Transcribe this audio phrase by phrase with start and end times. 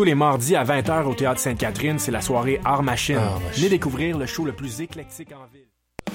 [0.00, 3.20] Tous les mardis à 20h au Théâtre Sainte-Catherine, c'est la soirée Art Machine.
[3.52, 5.68] Venez découvrir le show le plus éclectique en ville.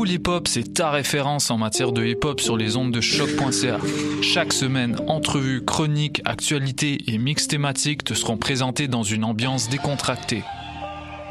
[0.00, 3.02] Pool Hip Hop, c'est ta référence en matière de hip hop sur les ondes de
[3.02, 3.76] choc.ca.
[4.22, 10.42] Chaque semaine, entrevues, chroniques, actualités et mix thématiques te seront présentés dans une ambiance décontractée.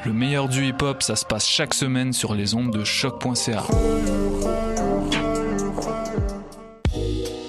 [0.05, 3.63] Le meilleur du hip hop, ça se passe chaque semaine sur les ondes de choc.ca.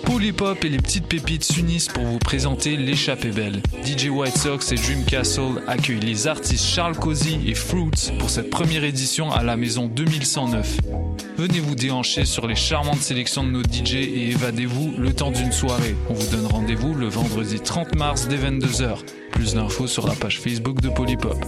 [0.05, 3.63] Pool Hip Hop et les petites pépites s'unissent pour vous présenter l'échappée belle.
[3.85, 8.49] DJ White Sox et Dream Castle accueillent les artistes Charles Cozy et Fruits pour cette
[8.49, 10.79] première édition à la maison 2109.
[11.41, 15.53] Venez vous déhancher sur les charmantes sélections de nos DJ et évadez-vous le temps d'une
[15.53, 15.97] soirée.
[16.11, 18.99] On vous donne rendez-vous le vendredi 30 mars dès 22h.
[19.33, 21.43] Plus d'infos sur la page Facebook de Polypop.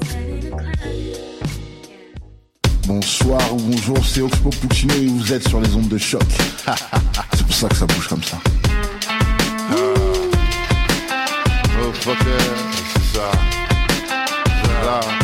[2.87, 6.23] Bonsoir ou bonjour, c'est Oxpo Puccino et vous êtes sur les ondes de choc.
[7.35, 8.39] c'est pour ça que ça bouge comme ça.
[11.85, 12.17] Oh, fucker,
[12.95, 13.31] c'est ça.
[14.65, 15.22] Voilà.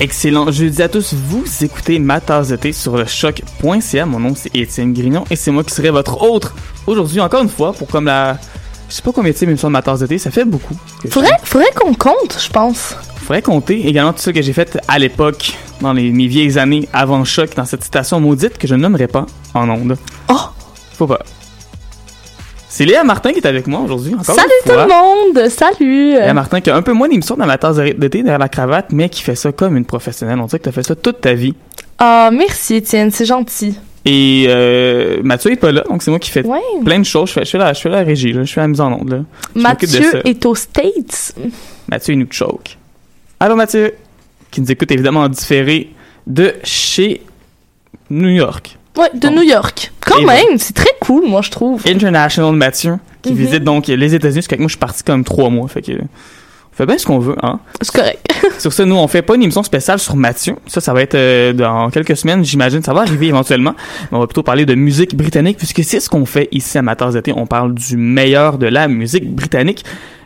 [0.00, 1.14] Excellent jeudi à tous.
[1.14, 4.06] Vous écoutez ma tasse de thé sur le choc.ca.
[4.06, 6.54] Mon nom c'est Étienne Grignon et c'est moi qui serai votre autre
[6.86, 8.38] aujourd'hui encore une fois pour comme la
[8.88, 10.76] je sais pas combien de émissions de ma tasse de thé, ça fait beaucoup.
[11.04, 12.94] je Faudrait, faudrait qu'on compte, je pense.
[13.16, 16.86] Faudrait compter également tout ce que j'ai fait à l'époque, dans les, mes vieilles années
[16.92, 19.96] avant le choc, dans cette station maudite que je ne nommerai pas en ondes.
[20.28, 20.34] Oh!
[20.92, 21.20] Faut pas.
[22.76, 24.16] C'est Léa Martin qui est avec moi aujourd'hui.
[24.24, 25.48] Salut tout le monde!
[25.48, 26.14] Salut!
[26.14, 28.48] Léa Martin qui a un peu moins d'émissions dans ma tasse de thé derrière la
[28.48, 30.40] cravate, mais qui fait ça comme une professionnelle.
[30.40, 31.54] On dirait que tu as fait ça toute ta vie.
[32.00, 33.78] Ah, merci Étienne, c'est gentil.
[34.04, 36.58] Et euh, Mathieu est pas là, donc c'est moi qui fais Ouais.
[36.84, 37.28] plein de choses.
[37.28, 38.42] Je fais, je fais, la, je fais la régie, là.
[38.42, 39.08] je fais la mise en onde.
[39.08, 39.18] Là.
[39.54, 39.60] Je.
[39.62, 41.36] Mathieu est aux States.
[41.86, 42.76] Mathieu, il nous choke.
[43.38, 43.94] Allô Mathieu,
[44.50, 45.90] qui nous écoute évidemment en différé
[46.26, 47.22] de chez
[48.10, 48.76] New York.
[48.96, 49.28] Ouais, de.
[49.28, 49.92] New York.
[50.00, 51.82] Quand même, c'est très cool, moi, je trouve.
[51.86, 53.36] International Mathieu, qui Mhm.
[53.38, 55.66] visite donc les États-Unis, parce que moi je suis parti comme trois mois.
[55.68, 57.60] Fait que on fait bien ce qu'on veut, hein.
[57.80, 58.20] C'est correct.
[58.58, 60.56] Sur ça, nous, on fait pas une émission spéciale sur Mathieu.
[60.66, 62.82] Ça, ça va être euh, dans quelques semaines, j'imagine.
[62.82, 63.74] Ça va arriver éventuellement.
[64.10, 66.80] Mais on va plutôt parler de musique britannique, puisque c'est ce qu'on fait ici à
[66.80, 67.32] Amateurs d'été.
[67.34, 69.84] On parle du meilleur de la musique britannique.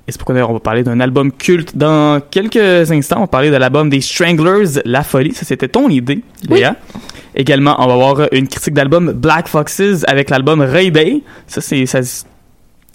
[0.09, 3.19] Et c'est pourquoi d'ailleurs on va parler d'un album culte dans quelques instants.
[3.19, 5.35] On va parler de l'album des Stranglers, La Folie.
[5.35, 6.77] Ça, c'était ton idée, Léa.
[7.35, 11.23] Également, on va avoir une critique d'album Black Foxes avec l'album Ray Day.
[11.47, 12.01] Ça, c'est, ça,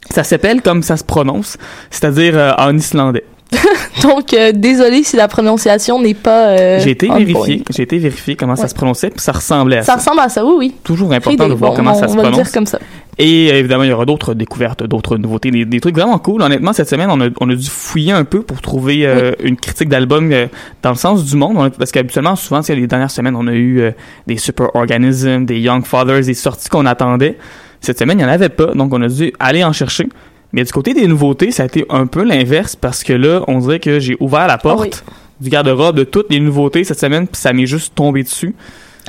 [0.09, 1.55] ça s'appelle comme ça se prononce,
[1.91, 3.23] c'est-à-dire euh, en islandais.
[4.01, 6.47] Donc, euh, désolé si la prononciation n'est pas.
[6.49, 9.81] euh, J'ai été vérifié, j'ai été vérifié comment ça se prononçait, puis ça ressemblait à
[9.83, 9.97] Ça ça.
[9.99, 10.75] ressemble à ça, oui, oui.
[10.83, 12.43] Toujours important de voir bon, comment on, ça se on va le prononce.
[12.47, 12.79] dire comme ça.
[13.19, 16.41] Et euh, évidemment, il y aura d'autres découvertes, d'autres nouveautés, des, des trucs vraiment cool.
[16.41, 19.55] Honnêtement, cette semaine, on a, on a dû fouiller un peu pour trouver euh, une
[19.55, 20.47] critique d'album euh,
[20.81, 21.57] dans le sens du monde.
[21.57, 23.91] A- parce qu'habituellement, souvent, les dernières semaines, on a eu euh,
[24.25, 27.37] des Super Organism, des Young Fathers, des sorties qu'on attendait.
[27.81, 30.07] Cette semaine, il n'y en avait pas, donc on a dû aller en chercher.
[30.53, 33.59] Mais du côté des nouveautés, ça a été un peu l'inverse parce que là, on
[33.59, 35.13] dirait que j'ai ouvert la porte Ah oui.
[35.41, 38.53] du garde-robe de toutes les nouveautés cette semaine, puis ça m'est juste tombé dessus.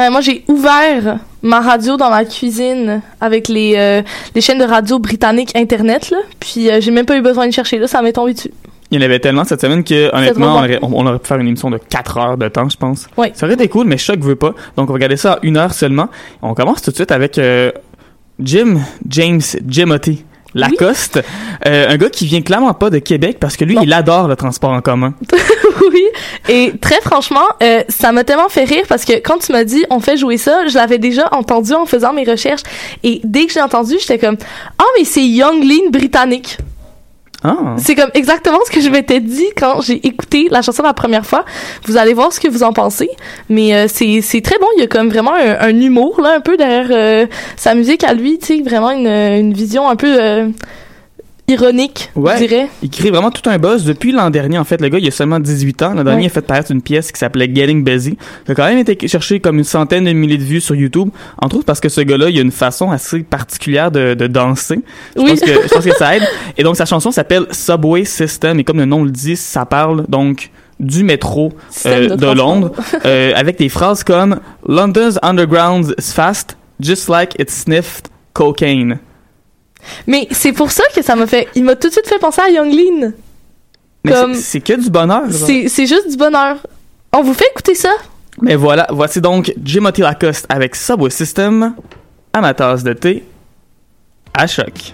[0.00, 4.02] Euh, moi, j'ai ouvert ma radio dans ma cuisine avec les, euh,
[4.34, 6.16] les chaînes de radio britanniques Internet, là.
[6.40, 7.86] Puis, euh, j'ai même pas eu besoin de chercher, là.
[7.86, 8.50] Ça m'est tombé dessus.
[8.90, 11.26] Il y en avait tellement cette semaine que honnêtement, on aurait, on, on aurait pu
[11.28, 13.06] faire une émission de 4 heures de temps, je pense.
[13.16, 13.28] Oui.
[13.34, 14.50] Ça aurait été cool, mais Choc veut pas.
[14.76, 16.08] Donc on va regarder ça en une heure seulement.
[16.42, 17.72] On commence tout de suite avec euh,
[18.40, 20.24] Jim James Jimoty
[20.54, 21.20] Lacoste,
[21.66, 24.36] euh, un gars qui vient clairement pas de Québec parce que lui, il adore le
[24.36, 25.14] transport en commun.
[25.92, 26.04] oui.
[26.48, 29.84] Et très franchement, euh, ça m'a tellement fait rire parce que quand tu m'as dit
[29.90, 32.62] on fait jouer ça, je l'avais déjà entendu en faisant mes recherches.
[33.02, 34.36] Et dès que j'ai entendu, j'étais comme
[34.78, 36.58] ah mais c'est Young Lean britannique.
[37.44, 37.76] Ah.
[37.76, 41.26] C'est comme exactement ce que je m'étais dit quand j'ai écouté la chanson la première
[41.26, 41.44] fois.
[41.86, 43.10] Vous allez voir ce que vous en pensez,
[43.50, 44.66] mais euh, c'est c'est très bon.
[44.76, 47.26] Il y a comme vraiment un, un humour là, un peu derrière euh,
[47.56, 50.48] sa musique à lui, tu sais, vraiment une une vision un peu euh,
[51.46, 52.32] ironique, Ouais.
[52.38, 52.68] je dirais.
[52.82, 54.58] Il crée vraiment tout un buzz depuis l'an dernier.
[54.58, 55.88] En fait, le gars, il a seulement 18 ans.
[55.94, 56.22] L'an dernier, Ouais.
[56.24, 58.16] il a fait paraître une pièce qui s'appelait Getting Busy.
[58.46, 61.10] Il a quand même été cherché comme une centaine de milliers de vues sur YouTube.
[61.40, 64.80] Entre autres parce que ce gars-là, il a une façon assez particulière de, de danser.
[65.16, 65.30] Je Oui.
[65.30, 66.22] pense que, je pense que ça aide.
[66.56, 68.58] Et donc, sa chanson s'appelle Subway System.
[68.60, 70.50] Et comme le nom le dit, ça parle donc
[70.80, 71.52] du métro
[71.86, 72.26] euh, de.
[72.26, 72.72] Londres
[73.04, 78.98] euh, avec des phrases comme London's underground is fast, just like it sniffed cocaine.
[80.06, 81.48] Mais c'est pour ça que ça m'a fait.
[81.54, 83.12] Il m'a tout de suite fait penser à Young Lean.
[84.04, 85.22] Mais Comme- c'est- que du bonheur.
[85.30, 86.58] c'est juste du bonheur.
[87.12, 87.90] On vous fait écouter ça?
[88.42, 91.74] Mais voilà, voici donc Jimothy Lacoste avec Subway System
[92.32, 93.24] à ma tasse de thé
[94.36, 94.92] à choc.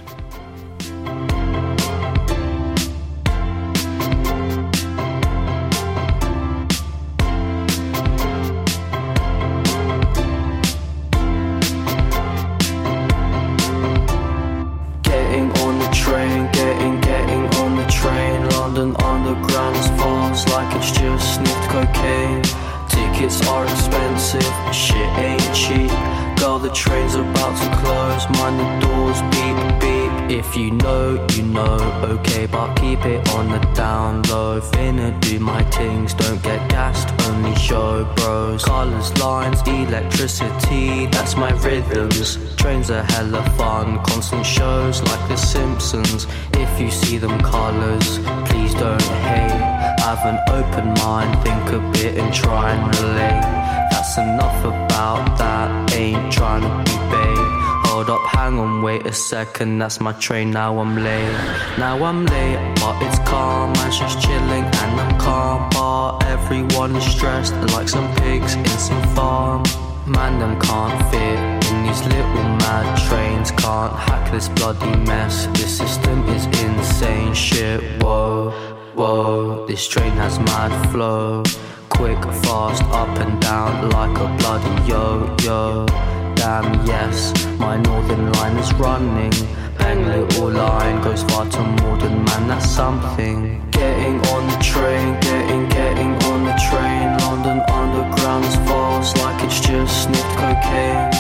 [33.01, 34.61] Keep it on the down low.
[34.61, 38.65] Finna do my things, don't get gassed, only show bros.
[38.65, 42.39] Colors, lines, electricity, that's my rhythms.
[42.57, 46.27] Trains are hella fun, constant shows like The Simpsons.
[46.55, 49.61] If you see them colors, please don't hate.
[50.01, 53.43] Have an open mind, think a bit and try and relate.
[53.91, 57.50] That's enough about that, ain't trying to be babe.
[57.91, 61.33] Hold up, hang on, wait a second, that's my train, now I'm late.
[61.77, 65.69] Now I'm late, but it's calm, I'm just chilling and I'm calm.
[65.71, 69.65] But everyone is stressed like some pigs in some farm.
[70.07, 71.39] Man, them can't fit
[71.73, 75.47] in these little mad trains, can't hack this bloody mess.
[75.55, 78.53] This system is insane shit, whoa,
[78.95, 79.67] whoa.
[79.67, 81.43] This train has mad flow.
[81.89, 86.20] Quick, fast, up and down like a bloody yo yo.
[86.51, 89.31] Damn, yes, my northern line is running.
[89.79, 93.63] Bang little line goes far to more than man, that's something.
[93.71, 97.07] Getting on the train, getting, getting on the train.
[97.23, 101.13] London Underground is fast like it's just sniffed cocaine.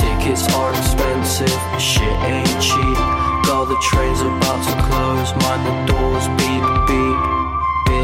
[0.00, 2.98] Tickets are expensive, shit ain't cheap.
[3.44, 7.37] Girl, the train's about to close, mind the doors beep beep.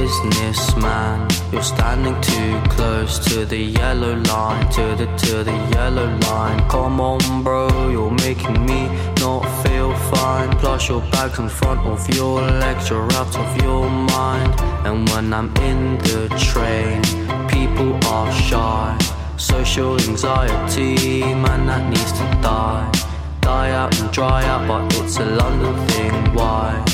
[0.05, 6.61] Businessman, you're standing too close to the yellow line, to the to the yellow line.
[6.69, 8.81] Come on, bro, you're making me
[9.21, 10.51] not feel fine.
[10.59, 14.53] Plus your bags in front of your legs, you're out of your mind.
[14.85, 17.01] And when I'm in the train,
[17.49, 18.99] people are shy.
[19.39, 22.93] Social anxiety, man, that needs to die.
[23.41, 26.35] Die out and dry out, but it's a London thing.
[26.35, 26.85] Why?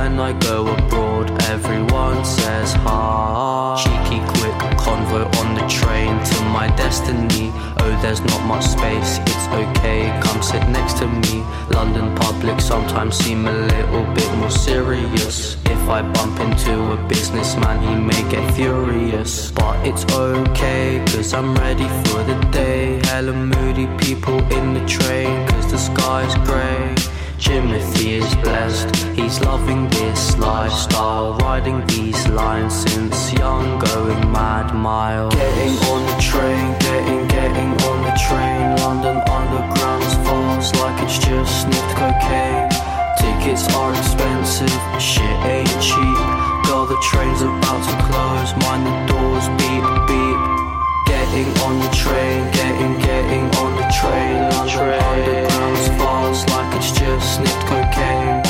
[0.00, 3.76] When I go abroad, everyone says hi.
[3.82, 7.52] Cheeky, quick convo on the train to my destiny.
[7.80, 10.08] Oh, there's not much space, it's okay.
[10.22, 11.44] Come sit next to me.
[11.76, 15.58] London public sometimes seem a little bit more serious.
[15.66, 19.50] If I bump into a businessman, he may get furious.
[19.50, 23.00] But it's okay, cause I'm ready for the day.
[23.04, 27.09] Hella moody people in the train, cause the sky's grey.
[27.40, 31.38] Timothy is blessed, he's loving this lifestyle.
[31.38, 35.30] Riding these lines since young, going mad mile.
[35.30, 38.76] Getting on the train, getting, getting on the train.
[38.84, 42.68] London Underground's fast like it's just sniffed cocaine.
[43.16, 46.20] Tickets are expensive, shit ain't cheap.
[46.68, 50.40] Girl, the train's about to close, mind the doors beep beep.
[51.08, 54.50] Getting on the train, getting, getting on the train.
[54.52, 55.49] London Underground's
[57.20, 58.42] sniffed cocaine.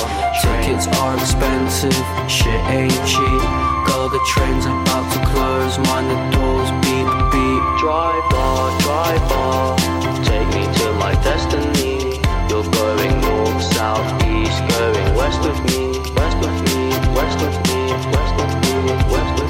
[0.42, 3.42] Tickets are expensive, shit ain't cheap.
[3.86, 7.62] Girl, the train's about to close, mind the doors beep beep.
[7.78, 9.76] Drive bar, drive driver,
[10.24, 12.20] take me to my destiny.
[12.48, 17.80] You're going north, south, east, going west with me, west with me, west with me,
[18.12, 19.49] west with me, west with me, west with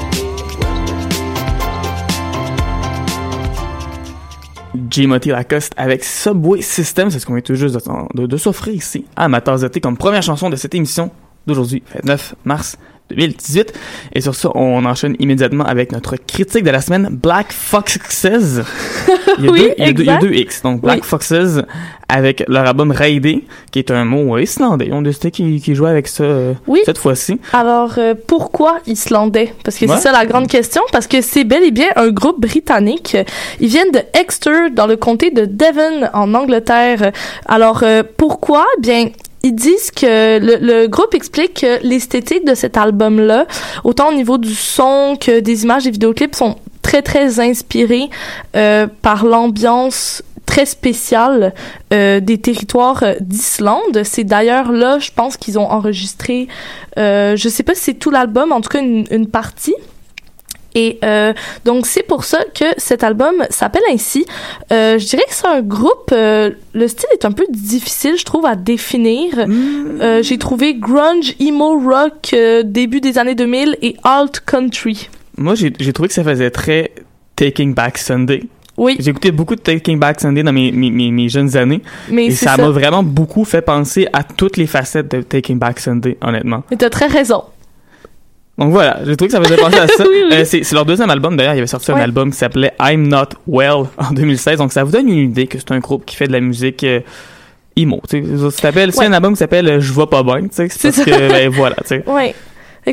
[4.91, 5.07] J.
[5.07, 7.09] Lacoste avec Subway System.
[7.09, 7.77] C'est ce qu'on vient tout juste
[8.13, 11.09] de, s'offrir ici à Amateurs comme première chanson de cette émission
[11.47, 12.77] d'aujourd'hui, 9 mars
[13.15, 13.73] 2018.
[14.13, 18.61] Et sur ça, on enchaîne immédiatement avec notre critique de la semaine, Black Foxes.
[19.37, 20.61] Il y a, oui, deux, il y a, deux, X.
[20.63, 21.61] Donc, Black Foxes
[22.11, 24.89] avec leur album Raidé, qui est un mot islandais.
[24.91, 26.25] On décidé qu'ils qui jouaient avec ça
[26.83, 27.39] cette fois-ci.
[27.53, 29.53] Alors, euh, pourquoi islandais?
[29.63, 30.81] Parce que c'est ça la grande question.
[30.91, 33.15] Parce que c'est bel et bien un groupe britannique.
[33.61, 37.11] Ils viennent de Exeter, dans le comté de Devon, en Angleterre.
[37.47, 38.65] Alors, euh, pourquoi?
[38.79, 39.09] Bien,
[39.43, 43.45] ils disent que le, groupe explique que l'esthétique de cet album-là,
[43.83, 48.09] autant au niveau du son que des images et vidéoclips, sont très très inspirés
[48.55, 51.53] euh, par l'ambiance très spéciale
[51.93, 54.03] euh, des territoires d'Islande.
[54.03, 56.47] C'est d'ailleurs là, je pense qu'ils ont enregistré,
[56.97, 59.75] euh, je sais pas si c'est tout l'album, en tout cas une partie.
[60.75, 61.33] Et euh,
[61.65, 64.25] donc c'est pour ça que cet album s'appelle ainsi.
[64.71, 66.11] Euh, je dirais que c'est un groupe.
[66.11, 69.47] Euh, le style est un peu difficile, je trouve, à définir.
[69.47, 70.21] Mm.
[70.21, 75.09] J'ai trouvé grunge, emo rock début des années 2000 et alt country.
[75.37, 76.91] Moi, j'ai trouvé que ça faisait très
[77.35, 78.43] Taking Back Sunday.
[78.77, 78.95] Oui.
[78.99, 81.81] J'ai écouté beaucoup de Taking Back Sunday dans mes, mes, mes, jeunes années.
[82.09, 85.79] Mais et ça m'a vraiment beaucoup fait penser à toutes les facettes de Taking Back
[85.79, 86.63] Sunday, honnêtement.
[86.71, 87.43] Mais t'as très raison.
[88.61, 90.03] Donc voilà, j'ai trouvé que ça faisait penser à ça.
[90.31, 93.29] Euh, c'est leur deuxième album d'ailleurs, il avait sorti un album qui s'appelait I'm Not
[93.47, 94.59] Well en 2016.
[94.59, 96.83] Donc ça vous donne une idée que c'est un groupe qui fait de la musique
[96.83, 97.01] euh,
[97.75, 98.01] emo.
[98.07, 100.91] Tu sais, c'est un album qui s'appelle euh, Je vois pas bien, tu sais, c'est
[100.91, 102.03] parce que ben, voilà, tu sais.
[102.07, 102.33] Ouais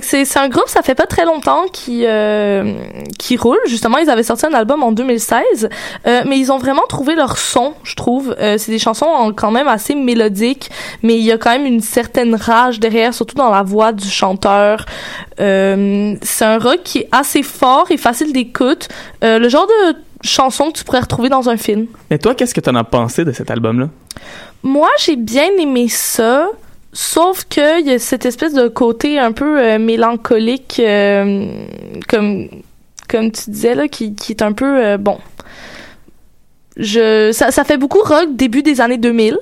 [0.03, 2.75] c'est un groupe, ça fait pas très longtemps qui euh,
[3.19, 3.59] qui roule.
[3.67, 5.69] Justement, ils avaient sorti un album en 2016,
[6.07, 8.37] euh, mais ils ont vraiment trouvé leur son, je trouve.
[8.39, 10.71] Euh, c'est des chansons quand même assez mélodiques,
[11.03, 14.09] mais il y a quand même une certaine rage derrière, surtout dans la voix du
[14.09, 14.85] chanteur.
[15.41, 18.89] Euh, c'est un rock qui est assez fort et facile d'écoute.
[19.25, 21.87] Euh, le genre de chanson que tu pourrais retrouver dans un film.
[22.11, 23.89] Mais toi, qu'est-ce que tu en as pensé de cet album-là?
[24.63, 26.49] Moi, j'ai bien aimé ça.
[26.93, 31.47] Sauf qu'il y a cette espèce de côté un peu euh, mélancolique, euh,
[32.09, 32.49] comme,
[33.09, 35.19] comme tu disais, là, qui, qui est un peu, euh, bon.
[36.77, 39.39] Je, ça, ça fait beaucoup rock début des années 2000.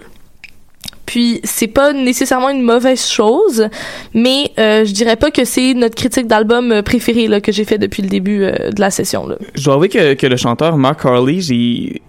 [1.05, 3.69] Puis c'est pas nécessairement une mauvaise chose,
[4.13, 8.09] mais je dirais pas que c'est notre critique d'album préféré que j'ai fait depuis le
[8.09, 9.29] début de la session.
[9.55, 12.03] Je dois avouer que, que le chanteur Mark Harley, j'ai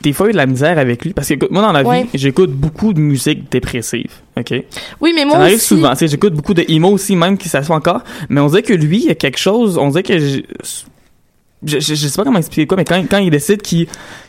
[0.00, 2.50] des fois eu de la misère avec lui parce que moi dans la vie j'écoute
[2.50, 4.62] beaucoup de musique dépressive ok?
[5.00, 7.48] Oui mais moi ça arrive souvent tu sais j'écoute beaucoup de emo aussi même qui
[7.48, 10.02] ça soit encore mais on dirait que lui il y a quelque chose on dirait
[10.02, 10.40] que je,
[11.62, 13.86] je, je, sais pas comment expliquer quoi mais quand, quand il décide qu'il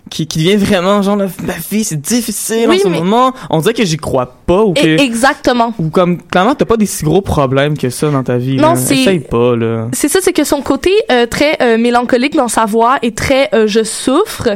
[0.10, 1.28] qui qui devient vraiment genre la,
[1.70, 5.74] vie c'est difficile en ce moment on dirait que j'y crois pas ou que exactement.
[5.80, 8.76] ou comme clairement t'as pas des si gros problèmes que ça dans ta vie non
[8.76, 9.88] c'est pas là.
[9.94, 13.50] C'est ça c'est que son côté euh, très euh, mélancolique dans sa voix est très
[13.54, 14.50] euh, je souffre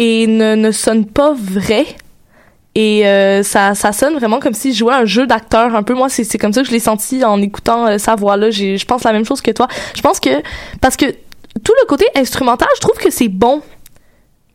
[0.00, 1.84] et ne, ne sonne pas vrai.
[2.74, 5.92] Et euh, ça, ça sonne vraiment comme si je jouais un jeu d'acteur un peu.
[5.92, 8.50] Moi, c'est comme ça que je l'ai senti en écoutant euh, sa voix-là.
[8.50, 9.68] Je pense la même chose que toi.
[9.94, 10.30] Je pense que...
[10.80, 11.04] Parce que
[11.62, 13.60] tout le côté instrumental, je trouve que c'est bon.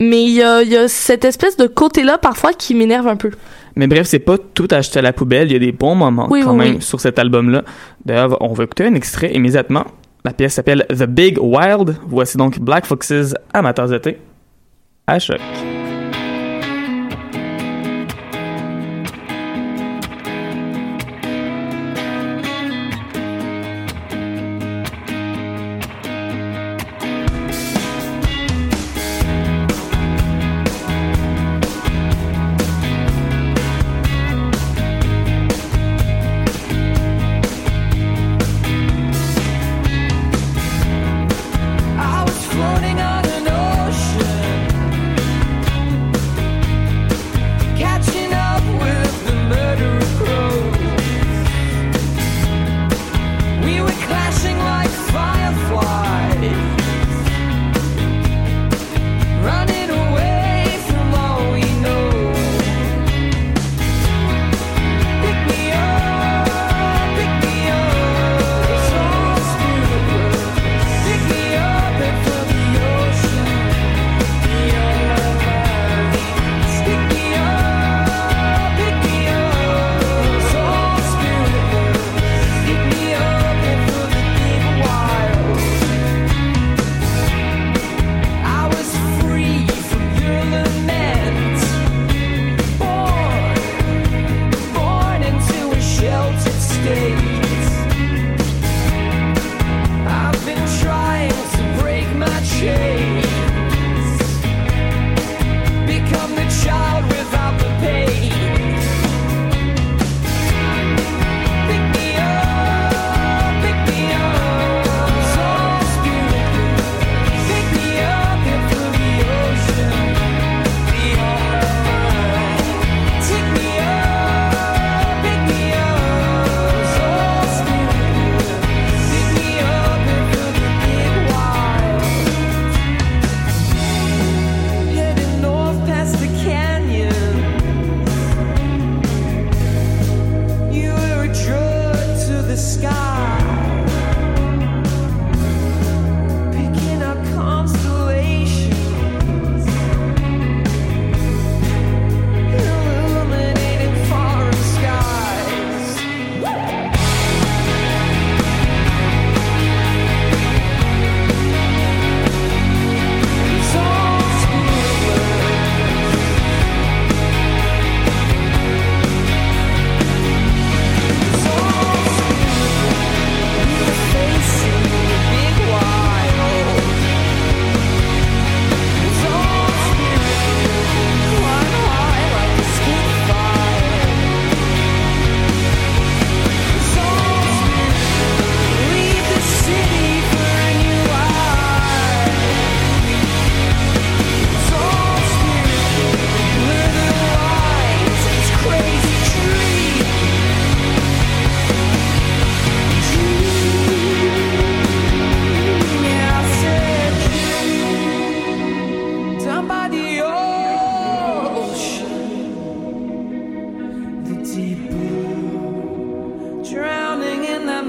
[0.00, 3.30] Mais il y a, y a cette espèce de côté-là, parfois, qui m'énerve un peu.
[3.76, 5.48] Mais bref, c'est pas tout acheté à la poubelle.
[5.48, 7.62] Il y a des bons moments quand même sur cet album-là.
[8.04, 9.84] D'ailleurs, on va écouter un extrait immédiatement.
[10.24, 11.96] La pièce s'appelle The Big Wild.
[12.08, 14.12] Voici donc Black Foxes, amateurs d'été à
[15.08, 15.75] choc.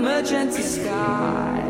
[0.08, 1.67] emergency sky.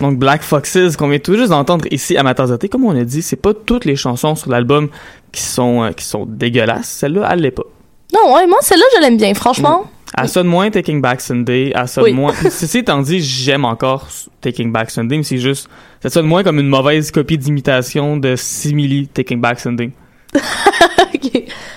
[0.00, 2.68] Donc Black Foxes qu'on vient tout juste d'entendre ici à Matanzate.
[2.68, 4.88] Comme on a dit, c'est pas toutes les chansons sur l'album
[5.32, 6.88] qui sont euh, qui sont dégueulasses.
[6.88, 7.64] Celle-là, elle l'est pas.
[8.14, 9.86] Non, ouais, moi, celle-là, je l'aime bien, franchement.
[10.18, 12.12] Elle sonne moins Taking Back Sunday, elle sonne Oui.
[12.12, 12.34] moins.
[12.50, 14.08] Ceci étant dit, j'aime encore
[14.42, 15.68] Taking Back Sunday, mais c'est juste,
[16.02, 19.90] ça sonne moins comme une mauvaise copie d'imitation de Simili Taking Back Sunday.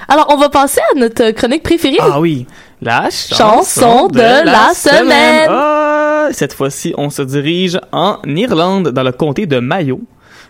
[0.08, 1.98] Alors, on va passer à notre chronique préférée.
[2.02, 2.46] Ah oui,
[2.82, 5.50] la chanson, Chanson de la semaine.
[6.32, 10.02] Cette fois-ci, on se dirige en Irlande, dans le comté de Mayo.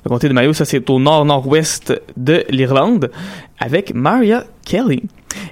[0.04, 3.10] Le comté de Mayo, ça c'est au nord-nord-ouest de l'Irlande,
[3.60, 5.04] avec Maria Kelly.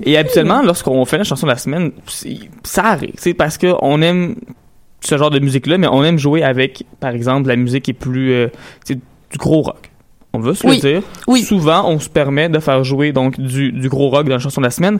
[0.03, 1.91] Et habituellement, lorsqu'on fait la chanson de la semaine,
[2.63, 4.35] ça arrive, c'est parce que on aime
[5.01, 7.95] ce genre de musique-là, mais on aime jouer avec, par exemple, la musique qui est
[7.95, 8.47] plus, euh,
[8.87, 9.89] du gros rock.
[10.33, 10.75] On veut se Oui.
[10.81, 11.01] le dire.
[11.27, 11.41] Oui.
[11.41, 14.61] Souvent, on se permet de faire jouer donc du, du gros rock dans la chanson
[14.61, 14.99] de la semaine.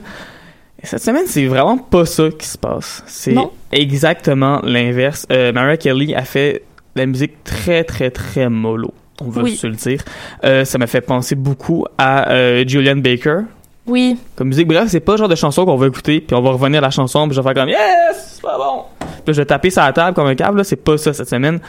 [0.84, 3.02] Et cette semaine, c'est vraiment pas ça qui se passe.
[3.06, 3.34] C'est
[3.72, 5.26] exactement l'inverse.
[5.32, 6.62] Euh, Mariah Kelly a fait
[6.94, 8.92] la musique très, très, très mollo.
[9.22, 9.56] On veut Oui.
[9.56, 10.02] se le dire.
[10.44, 13.40] Euh, ça m'a fait penser beaucoup à euh, Julian Baker.
[13.86, 14.18] Oui.
[14.36, 16.50] Comme musique, bref, c'est pas le genre de chanson qu'on va écouter, puis on va
[16.50, 18.82] revenir à la chanson, puis je vais faire comme Yes, c'est pas bon.
[19.24, 20.58] Puis je vais taper sur la table comme un câble.
[20.58, 21.60] Là, c'est pas ça cette semaine.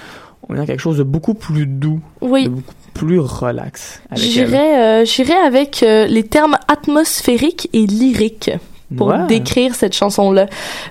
[0.49, 2.43] On est dans quelque chose de beaucoup plus doux, Oui.
[2.43, 4.01] de beaucoup plus relax.
[4.13, 8.51] J'irais euh, avec euh, les termes atmosphériques et lyriques
[8.97, 9.25] pour Ouais.
[9.27, 10.47] décrire cette chanson-là.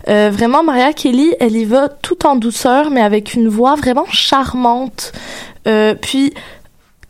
[0.08, 4.06] Euh, vraiment, Maria Kelly, elle y va tout en douceur, mais avec une voix vraiment
[4.10, 5.12] charmante.
[5.66, 6.32] Euh, puis,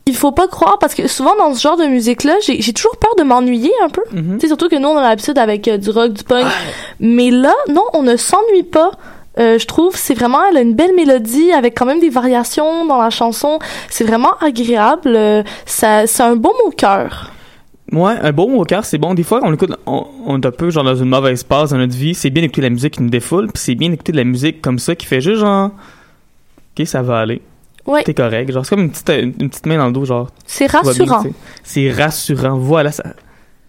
[0.07, 2.97] il faut pas croire, parce que souvent dans ce genre de musique-là, j'ai j'ai toujours
[2.97, 4.03] peur de m'ennuyer un peu.
[4.11, 6.45] Tu sais, surtout que nous, on a l'habitude avec euh, du rock, du punk.
[6.99, 8.91] Mais là, non, on ne s'ennuie pas.
[9.37, 12.85] Euh, je trouve c'est vraiment elle a une belle mélodie avec quand même des variations
[12.85, 17.31] dans la chanson c'est vraiment agréable Euh, ça c'est un beau mot au cœur
[17.91, 19.13] Ouais, un bon cœur, c'est bon.
[19.13, 21.77] Des fois, on écoute, on, on est un peu genre dans une mauvaise passe dans
[21.77, 22.15] notre vie.
[22.15, 24.23] C'est bien d'écouter de la musique qui nous défoule, puis c'est bien d'écouter de la
[24.23, 25.71] musique comme ça qui fait juste genre,
[26.77, 27.41] ok, ça va aller.
[27.85, 28.03] Ouais.
[28.03, 28.51] T'es correct.
[28.51, 30.29] Genre, c'est comme une petite, une, une petite main dans le dos, genre.
[30.45, 31.23] c'est rassurant
[31.63, 32.57] c'est rassurant.
[32.57, 33.03] Voilà, ça.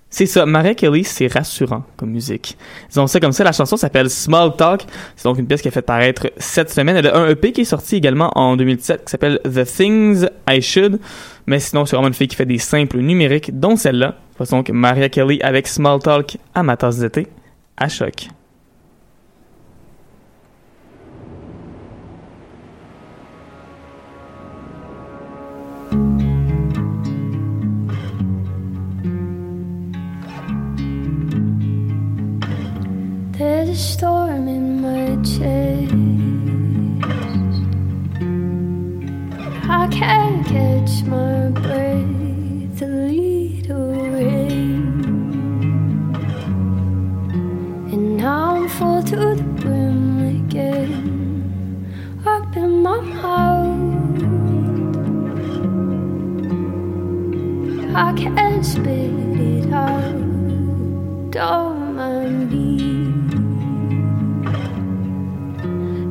[0.08, 0.46] C'est ça.
[0.46, 2.56] Mariah Kelly, c'est rassurant comme musique.
[2.88, 3.44] Disons ça comme ça.
[3.44, 4.86] La chanson s'appelle Small Talk.
[5.14, 6.96] C'est donc une pièce qui a fait paraître cette semaine.
[6.96, 10.62] Elle a un EP qui est sorti également en 2017 qui s'appelle The Things I
[10.62, 11.00] Should.
[11.46, 14.16] Mais sinon, c'est vraiment une fille qui fait des simples numériques, dont celle-là.
[14.36, 17.28] Voici donc Mariah Kelly avec Small Talk à ma tasse d'été
[17.76, 18.28] à choc.
[33.76, 34.16] Storm.
[39.86, 44.82] I can't catch my breath a little rain.
[47.92, 51.86] And now I'm full to the brim again.
[52.26, 54.24] Up in my mouth.
[57.94, 61.30] I can't spit it out.
[61.30, 62.66] Don't mind me.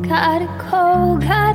[0.08, 1.55] Gotta go, gotta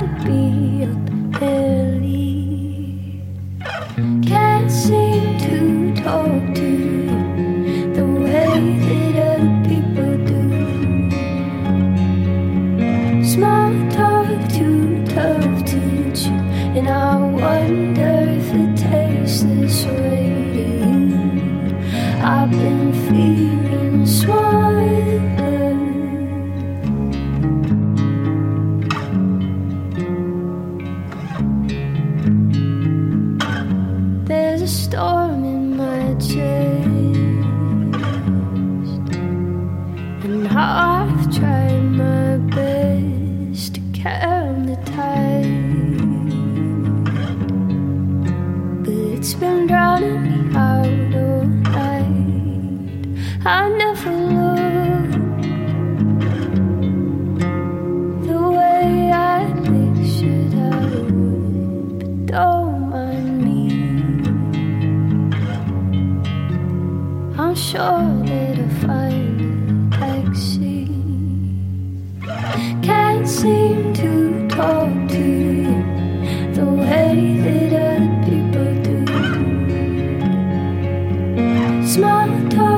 [82.31, 82.70] Small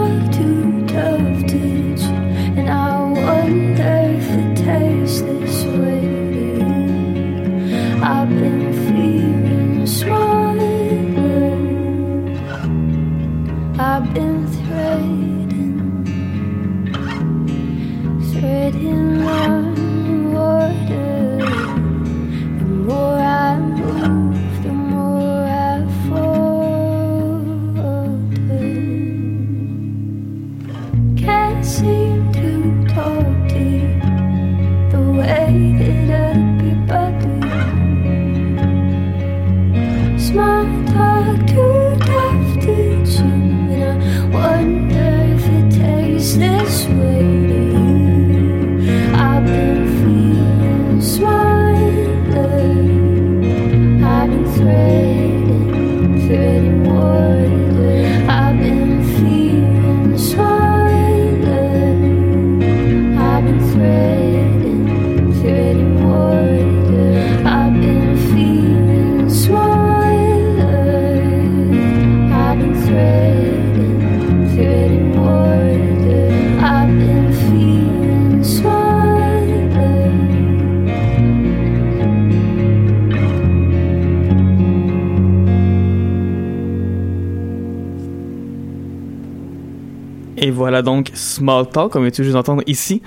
[91.43, 93.01] Small Talk, comme tu veux entendre ici.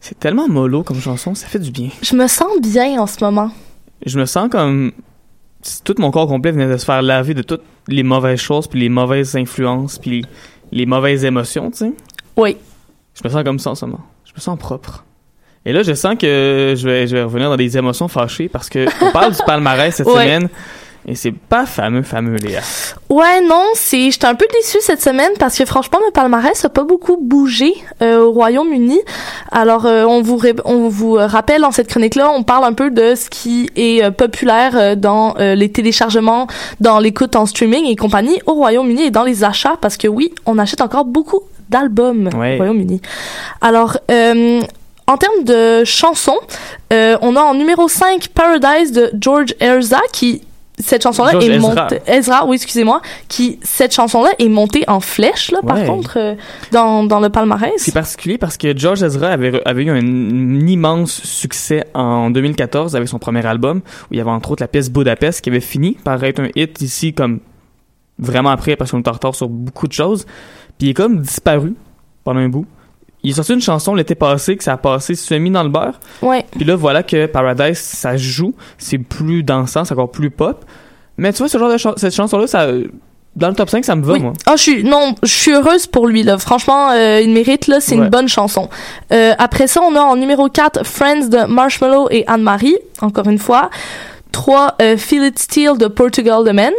[0.00, 1.88] C'est tellement mollo comme chanson, ça fait du bien.
[2.02, 3.50] Je me sens bien en ce moment.
[4.06, 4.92] Je me sens comme
[5.60, 8.66] si tout mon corps complet venait de se faire laver de toutes les mauvaises choses,
[8.68, 10.24] puis les mauvaises influences, puis
[10.72, 11.92] les, mauvaises émotions, tu sais.
[12.36, 12.56] Oui.
[13.14, 14.00] Je me sens comme ça en ce moment.
[14.24, 15.04] Je me sens propre.
[15.66, 18.70] Et là, je sens que je vais, je vais revenir dans des émotions fâchées parce
[18.70, 20.48] que on parle du palmarès cette semaine.
[21.06, 22.60] Et c'est pas fameux, fameux, Léa.
[23.10, 26.68] Ouais, non, c'est, j'étais un peu déçue cette semaine parce que franchement, le palmarès a
[26.70, 29.00] pas beaucoup bougé euh, au Royaume-Uni.
[29.52, 33.14] Alors, euh, on vous on vous rappelle dans cette chronique-là, on parle un peu de
[33.14, 36.46] ce qui est euh, populaire dans les téléchargements,
[36.80, 40.32] dans l'écoute en streaming et compagnie au Royaume-Uni et dans les achats parce que oui,
[40.46, 42.54] on achète encore beaucoup d'albums Ouais.
[42.54, 43.00] au Royaume-Uni.
[43.60, 46.38] Alors, en termes de chansons,
[46.90, 50.42] on a en numéro 5 Paradise de George Ezra qui
[50.78, 55.52] cette chanson-là George est montée Ezra, oui, excusez-moi, qui cette chanson-là est montée en flèche
[55.52, 56.34] là par contre euh,
[56.72, 57.72] dans dans le palmarès.
[57.76, 62.96] C'est particulier parce que George Ezra avait, avait eu un, un immense succès en 2014
[62.96, 65.60] avec son premier album, où il y avait entre autres la pièce Budapest qui avait
[65.60, 67.40] fini par être un hit ici comme
[68.18, 70.26] vraiment après parce qu'on est en retard sur beaucoup de choses.
[70.78, 71.74] Puis il est comme disparu
[72.24, 72.66] pendant un bout.
[73.24, 75.98] Il est sorti une chanson l'été passé que ça a passé semi dans le beurre.
[76.22, 76.44] Ouais.
[76.52, 80.64] Puis là voilà que Paradise ça joue, c'est plus dansant, c'est encore plus pop.
[81.16, 82.68] Mais tu vois ce genre de cette chanson là ça
[83.36, 84.20] dans le top 5 ça me va Oui.
[84.20, 84.32] moi.
[84.46, 86.38] Ah, je suis non, je suis heureuse pour lui là.
[86.38, 88.04] Franchement, euh, il mérite là, c'est Ouais.
[88.04, 88.68] une bonne chanson.
[89.12, 93.38] Euh, après ça, on a en numéro 4 Friends de Marshmallow et Anne-Marie, encore une
[93.38, 93.70] fois.
[94.30, 96.72] 3 euh, Feel It Steel de Portugal The Men.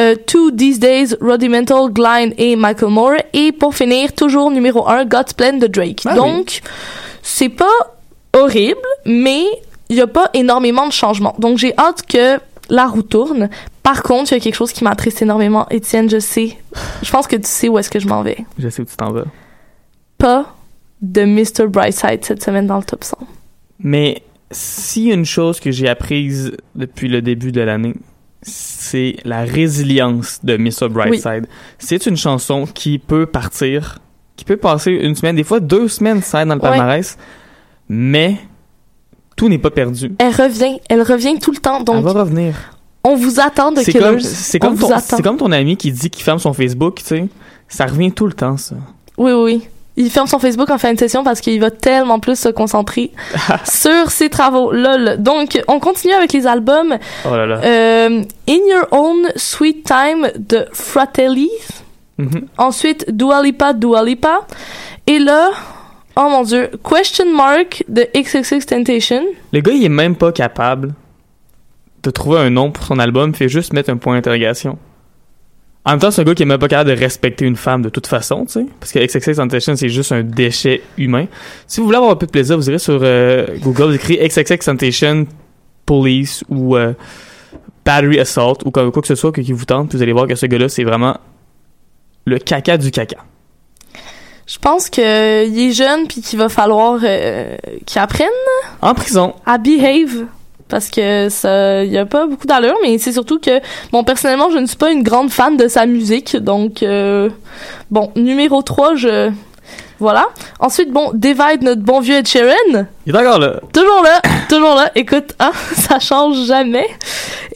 [0.00, 3.16] Euh, Two These Days, Rudimental, Glide et Michael Moore.
[3.32, 6.02] Et pour finir, toujours numéro 1, God's Plan de Drake.
[6.04, 6.16] Ah oui.
[6.16, 6.60] Donc,
[7.22, 7.66] c'est pas
[8.32, 9.44] horrible, mais
[9.88, 11.34] il y a pas énormément de changements.
[11.38, 12.38] Donc, j'ai hâte que
[12.70, 13.48] la roue tourne.
[13.82, 15.66] Par contre, il y a quelque chose qui m'attriste énormément.
[15.70, 16.58] Étienne, je sais.
[17.02, 18.44] Je pense que tu sais où est-ce que je m'en vais.
[18.58, 19.24] Je sais où tu t'en vas.
[20.18, 20.54] Pas
[21.00, 21.68] de Mr.
[21.68, 23.16] Brightside cette semaine dans le top 100.
[23.80, 27.94] Mais a une chose que j'ai apprise depuis le début de l'année,
[28.42, 30.88] c'est la résilience de Mr.
[30.88, 31.46] Brightside.
[31.78, 33.98] C'est une chanson qui peut partir,
[34.36, 36.68] qui peut passer une semaine, des fois deux semaines être dans le Ouais.
[36.70, 37.16] palmarès,
[37.88, 38.36] mais
[39.36, 40.12] tout n'est pas perdu.
[40.18, 40.78] Elle revient.
[40.88, 41.78] Elle revient tout le temps.
[41.78, 42.54] Elle Donc, va revenir.
[43.04, 44.00] on vous attend de Killers.
[44.04, 47.04] comme, c'est On comme, c'est comme ton ami qui dit qu'il ferme son Facebook, tu
[47.04, 47.28] sais.
[47.68, 48.76] Ça revient tout le temps, ça.
[49.16, 49.68] Oui, oui, oui.
[49.98, 53.10] Il ferme son Facebook en fin de session parce qu'il va tellement plus se concentrer
[53.64, 54.70] sur ses travaux.
[54.70, 55.16] Lol.
[55.18, 56.96] Donc, on continue avec les albums.
[57.26, 57.60] Oh là là.
[57.64, 61.50] Euh, In Your Own Sweet Time de Fratelli.
[62.18, 62.46] Mhm.
[62.58, 64.46] Ensuite, Dua Lipa, Dua Lipa.
[65.08, 65.50] Et là,
[66.16, 69.24] oh mon dieu, Question Mark de XXX Temptation.
[69.52, 70.94] Le gars, il est même pas capable
[72.04, 74.78] de trouver un nom pour son album, fait juste mettre un point d'interrogation.
[75.84, 77.82] En même temps, c'est un gars qui est même pas capable de respecter une femme
[77.82, 78.66] de toute façon, tu sais.
[78.78, 81.26] Parce que XXX Temptation, c'est juste un déchet humain.
[81.66, 84.28] Si vous voulez avoir un peu de plaisir, vous irez sur euh, Google, vous écrivez
[84.28, 85.26] XXX Temptation
[85.86, 86.92] Police ou euh,
[87.84, 90.26] Battery Assault ou quoi, quoi que ce soit qui vous tente, puis vous allez voir
[90.26, 91.16] que ce gars-là, c'est vraiment
[92.26, 93.24] le caca du caca.
[94.46, 98.28] Je pense qu'il est jeune puis qu'il va falloir euh, qu'il apprenne
[98.80, 99.34] En prison.
[99.46, 100.26] à behave
[100.68, 103.60] parce que ça y a pas beaucoup d'allure mais c'est surtout que
[103.92, 107.28] bon personnellement je ne suis pas une grande fan de sa musique donc euh,
[107.90, 109.30] bon numéro 3 je
[110.00, 110.28] voilà.
[110.60, 112.86] Ensuite bon Divide notre bon vieux Ed Sheeran.
[113.06, 113.60] Il est encore là.
[113.72, 114.90] toujours là toujours là.
[114.94, 116.86] Écoute hein, ça change jamais.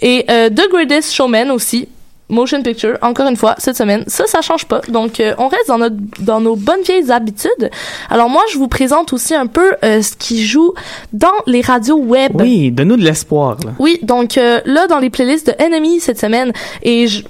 [0.00, 1.88] Et euh, The Greatest Showman aussi
[2.28, 4.04] Motion Picture, encore une fois, cette semaine.
[4.06, 4.80] Ça, ça change pas.
[4.88, 7.70] Donc, euh, on reste dans, notre, dans nos bonnes vieilles habitudes.
[8.08, 10.72] Alors, moi, je vous présente aussi un peu euh, ce qui joue
[11.12, 12.32] dans les radios web.
[12.40, 13.72] Oui, donne-nous de l'espoir, là.
[13.78, 17.24] Oui, donc euh, là, dans les playlists de Enemy cette semaine, et je-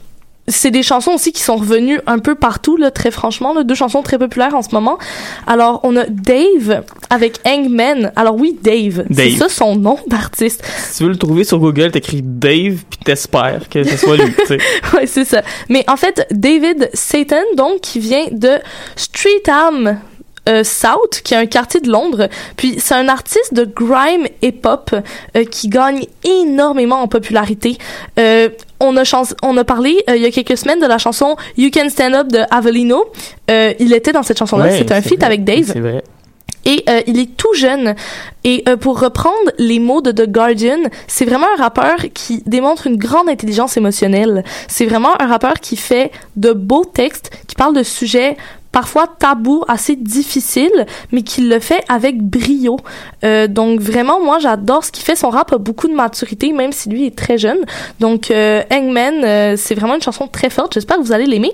[0.48, 3.74] c'est des chansons aussi qui sont revenues un peu partout, là, très franchement, là, deux
[3.74, 4.98] chansons très populaires en ce moment.
[5.46, 8.12] Alors, on a Dave avec Hangman.
[8.16, 9.36] Alors oui, Dave, c'est Dave.
[9.36, 10.64] ça son nom d'artiste.
[10.90, 14.32] Si tu veux le trouver sur Google, t'écris Dave, puis t'espères que ce soit lui,
[14.34, 14.58] tu sais.
[14.94, 15.42] ouais, c'est ça.
[15.68, 18.58] Mais en fait, David Satan, donc, qui vient de
[18.96, 19.98] Streatham.
[20.48, 22.28] Euh, South, qui est un quartier de Londres.
[22.56, 24.90] Puis c'est un artiste de grime et pop
[25.36, 27.78] euh, qui gagne énormément en popularité.
[28.18, 28.48] Euh,
[28.80, 31.70] on a chans- on a parlé il y a quelques semaines de la chanson You
[31.72, 33.04] Can Stand Up de Avelino.
[33.48, 34.64] Il était dans cette chanson-là.
[34.64, 35.26] Ouais, C'était un feat vrai.
[35.26, 35.70] avec Dave.
[35.72, 36.02] C'est vrai.
[36.64, 37.94] Et euh, il est tout jeune.
[38.44, 40.78] Et euh, pour reprendre les mots de The Guardian,
[41.08, 44.44] c'est vraiment un rappeur qui démontre une grande intelligence émotionnelle.
[44.68, 48.36] C'est vraiment un rappeur qui fait de beaux textes, qui parle de sujets
[48.72, 52.78] parfois tabous, assez difficiles, mais qui le fait avec brio.
[53.22, 55.14] Euh, donc vraiment, moi, j'adore ce qu'il fait.
[55.14, 57.58] Son rap a beaucoup de maturité, même si lui est très jeune.
[58.00, 60.74] Donc euh, Hangman, euh, c'est vraiment une chanson très forte.
[60.74, 61.52] J'espère que vous allez l'aimer.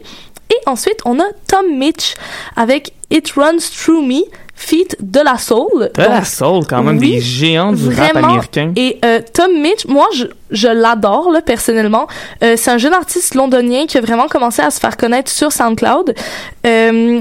[0.50, 2.14] Et ensuite, on a Tom Mitch
[2.56, 4.22] avec It Runs Through Me,
[4.58, 5.90] feat de la soul.
[5.94, 8.28] De la soul, quand même, oui, des géants du rap vraiment.
[8.28, 8.72] américain.
[8.76, 12.08] Et euh, Tom Mitch, moi, je, je l'adore, là, personnellement.
[12.42, 15.52] Euh, c'est un jeune artiste londonien qui a vraiment commencé à se faire connaître sur
[15.52, 16.14] SoundCloud.
[16.66, 17.20] Euh,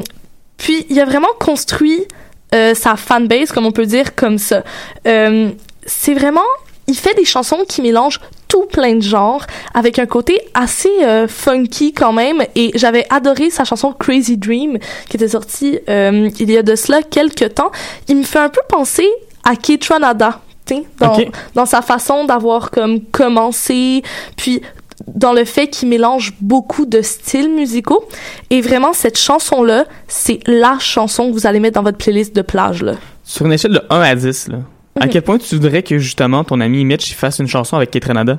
[0.58, 2.06] puis, il a vraiment construit
[2.52, 4.63] sa fanbase, comme on peut dire, comme ça.
[5.06, 6.41] C'est vraiment...
[6.88, 11.28] Il fait des chansons qui mélangent tout plein de genres, avec un côté assez euh,
[11.28, 12.43] funky quand même.
[12.56, 14.78] Et j'avais adoré sa chanson Crazy Dream,
[15.10, 17.71] qui était sortie euh, il y a de cela quelques temps.
[18.08, 19.08] Il me fait un peu penser
[19.43, 21.17] à sais, dans,
[21.56, 24.04] dans sa façon d'avoir comme commencé,
[24.36, 24.62] puis
[25.08, 28.08] dans le fait qu'il mélange beaucoup de styles musicaux.
[28.50, 32.41] Et vraiment, cette chanson-là, c'est la chanson que vous allez mettre dans votre playlist de
[32.41, 32.95] plage, là.
[33.23, 34.58] Sur une échelle de 1 à 10, là,
[35.00, 38.06] à quel point tu voudrais que justement ton ami Mitch fasse une chanson avec Kate
[38.06, 38.34] Renada?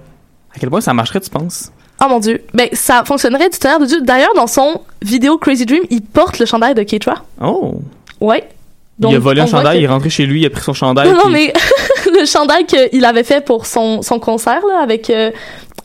[0.55, 1.71] À quel point ça marcherait, tu penses?
[2.03, 2.43] Oh mon dieu.
[2.55, 4.01] Ben, ça fonctionnerait du tonnerre de Dieu.
[4.03, 7.25] D'ailleurs, dans son vidéo Crazy Dream, il porte le chandail de Keitra.
[7.43, 7.81] Oh!
[8.21, 8.45] Ouais.
[9.01, 10.73] il a volé un chandail, que- il est rentré chez lui, il a pris son
[10.75, 11.09] chandail.
[11.09, 11.53] Non, non, puis- mais
[12.21, 15.31] le chandail qu'il avait fait pour son, son concert, là, avec euh,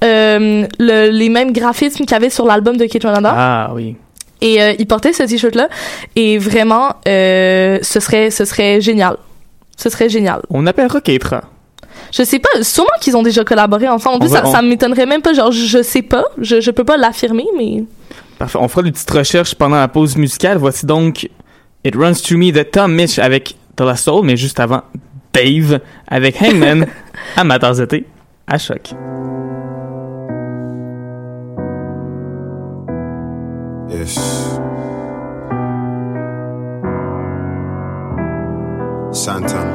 [0.03, 3.33] euh, le- les mêmes graphismes qu'il y avait sur l'album de Kate Renada.
[3.35, 3.95] Ah oui.
[4.41, 5.67] Et euh, il portait ce t-shirt-là.
[6.15, 9.17] Et vraiment, ce, serait, ce serait génial.
[9.77, 10.41] Ce serait génial.
[10.49, 11.41] On appellera Keitra.
[12.11, 14.15] Je sais pas, sûrement qu'ils ont déjà collaboré ensemble.
[14.17, 15.33] En plus, ça, on- ça m'étonnerait même pas.
[15.33, 16.23] Genre, je, je sais pas.
[16.39, 17.83] Je, je peux pas l'affirmer, mais.
[18.39, 18.57] Parfait.
[18.61, 20.57] On fera des petites recherches pendant la pause musicale.
[20.57, 21.29] Voici donc
[21.83, 24.81] It Runs Through Me de Tom Mitch avec De La Soul, mais juste avant,
[25.33, 26.87] Dave avec Hangman
[27.37, 28.05] à Matars d'été
[28.47, 28.93] à choc.
[33.89, 34.52] Yes.
[39.13, 39.69] Santan.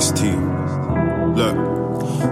[0.00, 0.45] ST.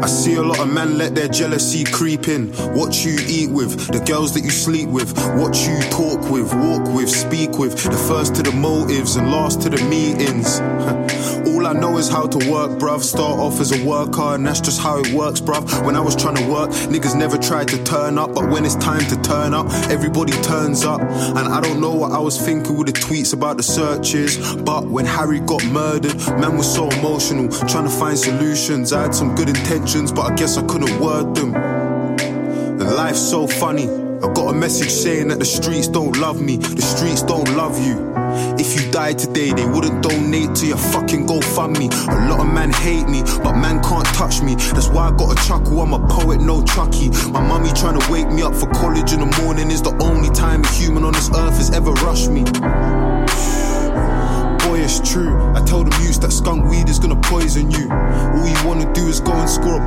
[0.04, 2.52] I see a lot of men let their jealousy creep in.
[2.76, 6.94] What you eat with, the girls that you sleep with, what you talk with, walk
[6.94, 10.60] with, speak with, the first to the motives and last to the meetings.
[11.48, 13.00] All I know is how to work, bruv.
[13.00, 15.84] Start off as a worker, and that's just how it works, bruv.
[15.86, 18.74] When I was trying to work, niggas never tried to turn up, but when it's
[18.74, 21.00] time to turn up, everybody turns up.
[21.00, 24.84] And I don't know what I was thinking with the tweets about the searches, but
[24.84, 28.92] when Harry got murdered, man was so emotional, trying to find solutions.
[28.92, 31.54] I had some good intentions, but I guess I couldn't word them.
[31.54, 33.84] And life's so funny.
[33.88, 37.78] I got a message saying that the streets don't love me, the streets don't love
[37.78, 38.12] you.
[38.58, 41.92] If you died today, they wouldn't donate to your fucking GoFundMe.
[42.08, 44.56] A lot of men hate me, but man can't touch me.
[44.74, 45.80] That's why I got a chuckle.
[45.80, 47.10] I'm a poet, no Chucky.
[47.30, 50.30] My mummy trying to wake me up for college in the morning is the only
[50.30, 52.42] time a human on this earth has ever rushed me.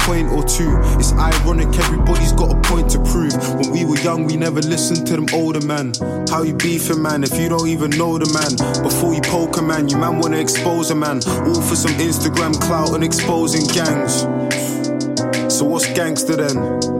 [0.08, 0.72] Point or two.
[0.98, 3.36] It's ironic, everybody's got a point to prove.
[3.60, 5.92] When we were young, we never listened to them older man.
[6.30, 8.56] How you beefing, man, if you don't even know the man?
[8.84, 11.20] Before you poke a man, you man wanna expose a man.
[11.28, 14.22] All for some Instagram clout and exposing gangs.
[15.54, 16.97] So what's gangster then?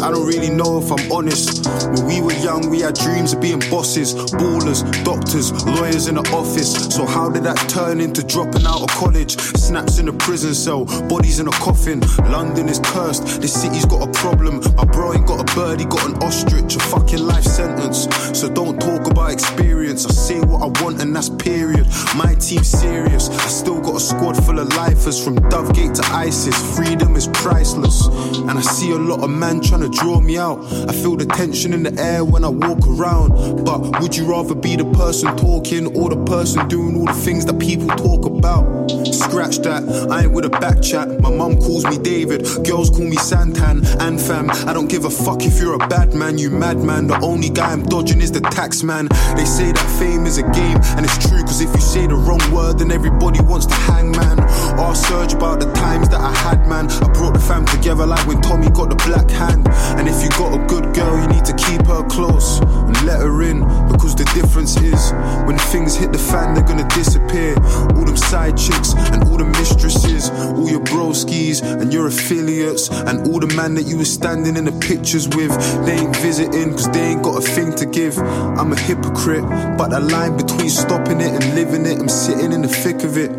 [0.00, 1.66] I don't really know if I'm honest.
[1.66, 6.26] When we were young, we had dreams of being bosses, ballers, doctors, lawyers in the
[6.32, 6.94] office.
[6.94, 9.38] So how did that turn into dropping out of college?
[9.38, 12.00] Snaps in a prison cell, bodies in a coffin.
[12.30, 14.60] London is cursed, this city's got a problem.
[14.76, 18.06] My bro ain't got a bird, he got an ostrich, a fucking life sentence.
[18.38, 20.06] So don't talk about experience.
[20.06, 21.86] I say what I want and that's period.
[22.14, 23.28] My team's serious.
[23.30, 26.56] I still got a squad full of lifers from Dovegate to ISIS.
[26.76, 28.06] Freedom is priceless.
[28.06, 30.58] And I see a lot of men trying to draw me out.
[30.88, 33.64] I feel the tension in the air when I walk around.
[33.64, 37.44] But would you rather be the person talking or the person doing all the things
[37.46, 38.88] that people talk about?
[39.12, 41.20] Scratch that, I ain't with a back chat.
[41.20, 44.50] My mum calls me David, girls call me Santan and fam.
[44.50, 47.06] I don't give a fuck if you're a bad man, you madman.
[47.06, 49.08] The only guy I'm dodging is the tax man.
[49.36, 52.14] They say that fame is a game, and it's true, cause if you say the
[52.14, 54.40] wrong word, then everybody wants to hang man.
[54.78, 56.90] Ask Serge about the times that I had, man.
[56.90, 59.66] I brought the fam together like when Tommy got the black hand.
[59.98, 63.20] And if you got a good girl, you need to keep her close and let
[63.20, 63.60] her in.
[63.88, 65.12] Because the difference is,
[65.46, 67.54] when things hit the fan, they're gonna disappear.
[67.96, 73.26] All them side chicks and all the mistresses, all your broskies and your affiliates, and
[73.28, 75.52] all the man that you were standing in the pictures with.
[75.86, 78.18] They ain't visiting because they ain't got a thing to give.
[78.18, 79.44] I'm a hypocrite,
[79.78, 83.16] but the line between stopping it and living it, I'm sitting in the thick of
[83.16, 83.30] it.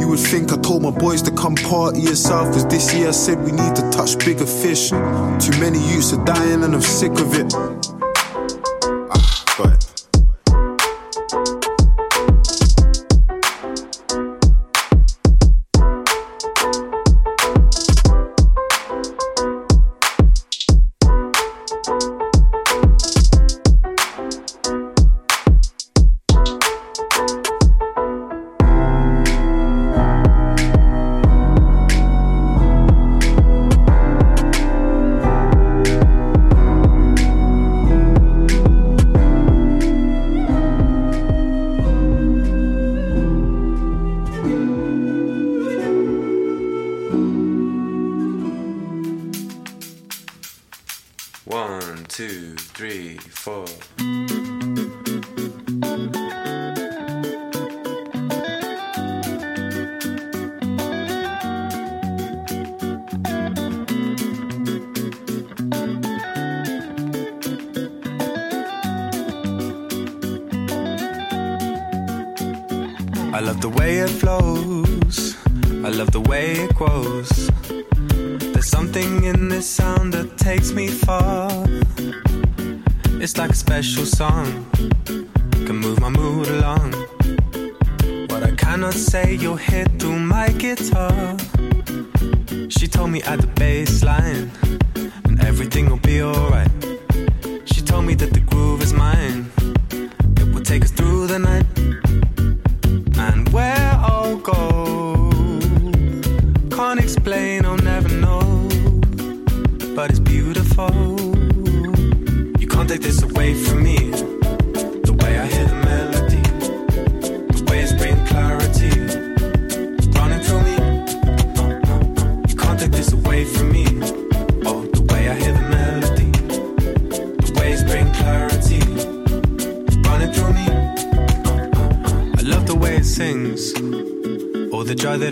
[0.00, 3.12] You would think I told my boys to come party yourself, cause this year I
[3.12, 4.90] said we need to touch bigger fish.
[4.90, 7.97] Too many youths to dying and I'm sick of it.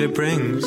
[0.06, 0.64] It brings.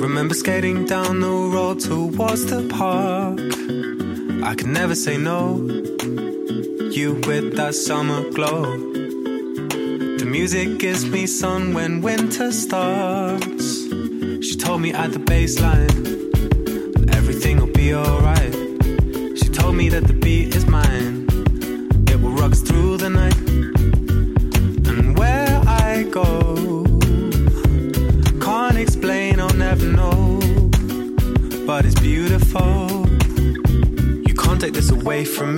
[0.00, 3.38] Remember skating down the road towards the park.
[4.44, 5.56] I could never say no.
[6.96, 8.62] You with that summer glow.
[10.20, 13.66] The music gives me sun when winter starts.
[14.46, 16.11] She told me at the baseline,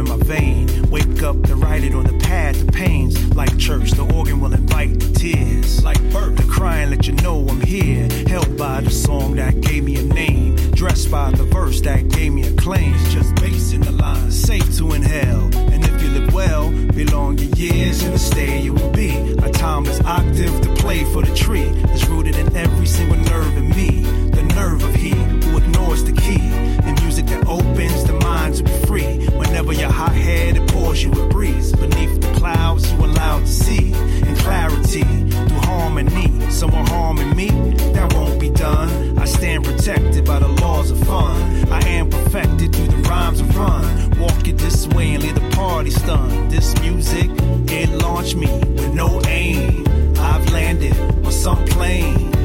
[0.00, 0.90] throbbing my vein.
[0.90, 3.34] Wake up to write it on the pad, the pains.
[3.34, 5.82] Like church, the organ will invite the tears.
[5.84, 8.08] Like birth, the crying, let you know I'm here.
[8.28, 10.56] Held by the song that gave me a name.
[10.72, 12.94] Dressed by the verse that gave me a claim.
[13.10, 15.50] Just bass in the line, safe to inhale.
[15.72, 19.10] And if you live well, belong your years in the stay you will be.
[19.42, 21.68] A timeless octave to play for the tree.
[21.86, 24.02] That's rooted in every single nerve in me.
[24.30, 25.39] The nerve of he
[25.80, 26.48] ignores the key.
[26.84, 29.26] The music that opens the mind to be free.
[29.36, 31.72] Whenever you're hot headed, pours you a breeze.
[31.72, 33.92] Beneath the clouds, you allowed to see.
[33.92, 36.28] In clarity, through harmony.
[36.50, 37.48] Someone harming me,
[37.94, 39.18] that won't be done.
[39.18, 41.68] I stand protected by the laws of fun.
[41.70, 44.18] I am perfected through the rhymes of run.
[44.18, 46.50] Walk it this way and leave the party stunned.
[46.50, 47.30] This music,
[47.70, 49.86] it launched me with no aim.
[50.18, 52.39] I've landed on some plane.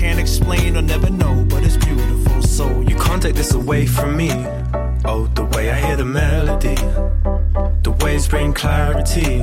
[0.00, 2.42] Can't explain or never know, but it's beautiful.
[2.42, 4.30] So You can't take this away from me.
[5.04, 6.74] Oh, the way I hear the melody,
[7.82, 9.42] the waves bring clarity,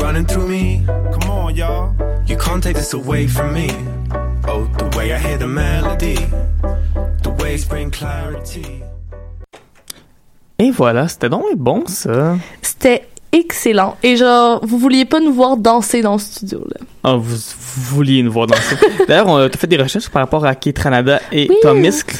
[0.00, 0.84] running through me.
[0.86, 1.92] Come on, y'all.
[2.26, 3.70] You can't take this away from me.
[4.46, 6.16] Oh, the way I hear the melody,
[7.24, 8.82] the waves bring clarity.
[10.60, 12.36] Et voilà, c'était donc bon ça.
[12.62, 13.96] C'était excellent.
[14.04, 16.86] Et genre, vous vouliez pas nous voir danser dans le studio, là.
[17.02, 18.76] Ah, vous, vous vouliez nous voir danser.
[19.08, 21.56] D'ailleurs, on a fait des recherches par rapport à Keith Ranada et Oui.
[21.62, 22.12] Tom Misk.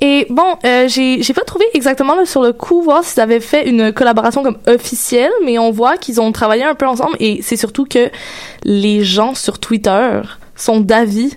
[0.00, 3.40] Et bon, euh, j'ai j'ai pas trouvé exactement là, sur le coup voir s'ils avaient
[3.40, 7.40] fait une collaboration comme officielle, mais on voit qu'ils ont travaillé un peu ensemble et
[7.42, 8.10] c'est surtout que
[8.64, 10.20] les gens sur Twitter
[10.54, 11.36] sont d'avis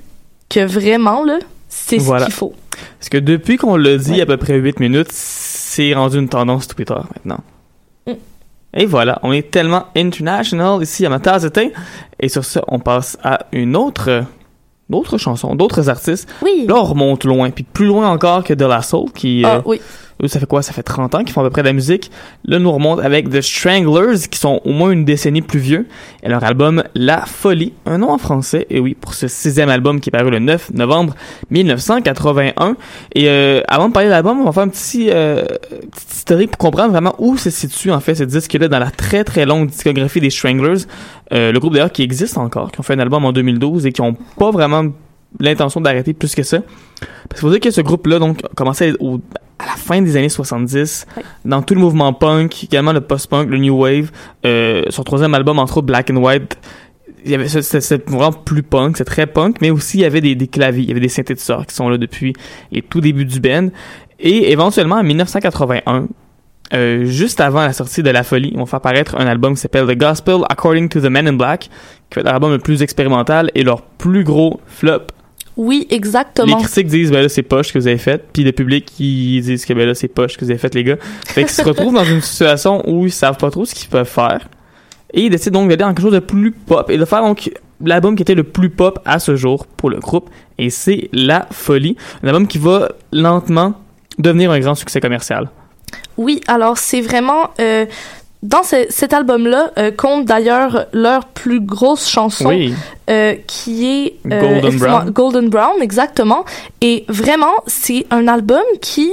[0.49, 2.21] que vraiment là, c'est Voilà.
[2.21, 2.53] ce qu'il faut.
[2.99, 6.67] Parce que depuis qu'on l'a dit à peu près 8 minutes, c'est rendu une tendance
[6.67, 7.41] Twitter maintenant.
[8.74, 11.74] Et voilà, on est tellement international ici à ma tasse de thé.
[12.20, 14.24] Et sur ce, on passe à une autre
[14.89, 16.28] d'autres chansons, d'autres artistes.
[16.41, 16.65] Oui.
[16.67, 19.43] Là, on remonte loin, puis plus loin encore que De La Soul, qui...
[19.45, 19.82] Ah, euh, oui.
[20.28, 20.61] Ça fait quoi?
[20.61, 22.11] Ça fait 30 ans qu'ils font à peu près de la musique.
[22.45, 25.88] Là, nous remonte avec The Stranglers, qui sont au moins une décennie plus vieux,
[26.24, 29.99] et leur album La Folie, un nom en français, et oui, pour ce sixième album
[29.99, 31.15] qui est paru le 9 novembre
[31.49, 32.76] 1981.
[33.15, 35.43] Et euh, avant de parler de l'album, on va faire un petit, euh,
[35.91, 39.24] petit historique pour comprendre vraiment où se situe en fait ce disque-là dans la très
[39.24, 40.84] très longue discographie des Stranglers.
[41.32, 43.91] Euh, le groupe d'ailleurs qui existe encore, qui ont fait un album en 2012 et
[43.91, 44.86] qui ont pas vraiment
[45.39, 46.59] l'intention d'arrêter plus que ça.
[47.30, 49.19] Parce qu'il faut dire que ce groupe-là, donc, a commencé au-
[49.59, 51.05] à la fin des années 70,
[51.45, 54.09] dans tout le mouvement punk, également le post-punk, le new wave,
[54.45, 56.57] euh, son troisième album, entre autres Black and White,
[57.25, 60.21] il y avait c'était vraiment plus punk, c'est très punk, mais aussi il y avait
[60.21, 62.34] des, des claviers, il y avait des synthétiseurs qui sont là depuis
[62.71, 63.67] les tout débuts du band.
[64.21, 66.07] Et éventuellement, en 1981,
[66.73, 69.59] euh, juste avant la sortie de La Folie, on va faire paraître un album qui
[69.61, 71.69] s'appelle The Gospel According to the Men in Black,
[72.09, 75.07] qui va être l'album le plus expérimental et leur plus gros flop.
[75.60, 76.55] Oui, Les exactement.
[76.62, 79.66] critiques disent, ben là, c'est poche que vous avez fait, puis le public, ils disent
[79.66, 80.95] que ben là, c'est poche que vous avez fait, les gars.
[81.28, 84.07] Fait qu'ils se retrouvent dans une situation où ils savent pas trop ce qu'ils peuvent
[84.07, 84.47] faire.
[85.14, 87.51] Et ils décident donc d'aller dans quelque chose de plus pop et de faire donc
[87.84, 90.30] l'album qui était le plus pop à ce jour pour le groupe.
[90.57, 91.97] Et c'est La Folie.
[92.24, 93.74] Un album qui va lentement
[94.18, 95.49] devenir un grand succès commercial.
[96.16, 97.86] Oui, alors c'est vraiment euh,
[98.41, 102.73] dans ce- cet album-là euh, compte d'ailleurs leur plus grosse chanson Oui.
[103.09, 105.09] euh, qui est euh, Golden Brown.
[105.09, 106.45] Golden Brown exactement
[106.81, 109.11] et vraiment c'est un album qui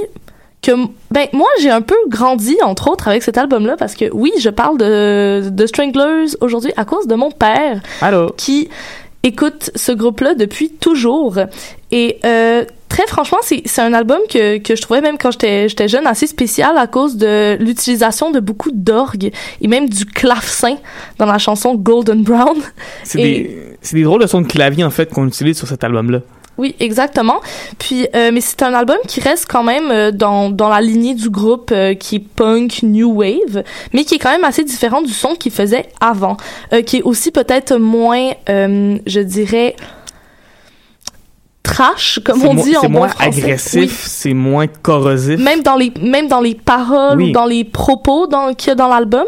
[0.61, 0.71] que
[1.11, 4.49] ben moi j'ai un peu grandi entre autres avec cet album-là parce que oui je
[4.49, 8.31] parle de de Stranglers aujourd'hui à cause de mon père Allô?
[8.37, 8.69] qui
[9.23, 11.37] écoute ce groupe-là depuis toujours.
[11.91, 12.63] Et euh,
[13.09, 16.87] franchement, c'est un album que, que je trouvais même quand j'étais jeune assez spécial à
[16.87, 19.31] cause de l'utilisation de beaucoup d'orgue
[19.61, 20.75] et même du clavecin
[21.17, 22.57] dans la chanson Golden Brown.
[23.03, 25.83] C'est Et- des, des drôles de sons de clavier, en fait, qu'on utilise sur cet
[25.83, 26.19] album-là.
[26.57, 27.39] Oui, exactement.
[27.77, 31.13] Puis, euh, mais c'est un album qui reste quand même euh, dans, dans la lignée
[31.13, 35.03] du groupe euh, qui est punk new wave, mais qui est quand même assez différent
[35.03, 36.35] du son qu'il faisait avant,
[36.87, 39.75] qui est aussi peut-être moins, je dirais,
[41.67, 43.27] trash, comme on dit en C'est bon moins français.
[43.43, 43.89] agressif, Oui.
[43.89, 45.39] c'est moins corrosif.
[45.39, 47.29] Même dans les même dans les paroles Oui.
[47.29, 49.25] ou dans les propos dans, qu'il y a dans l'album,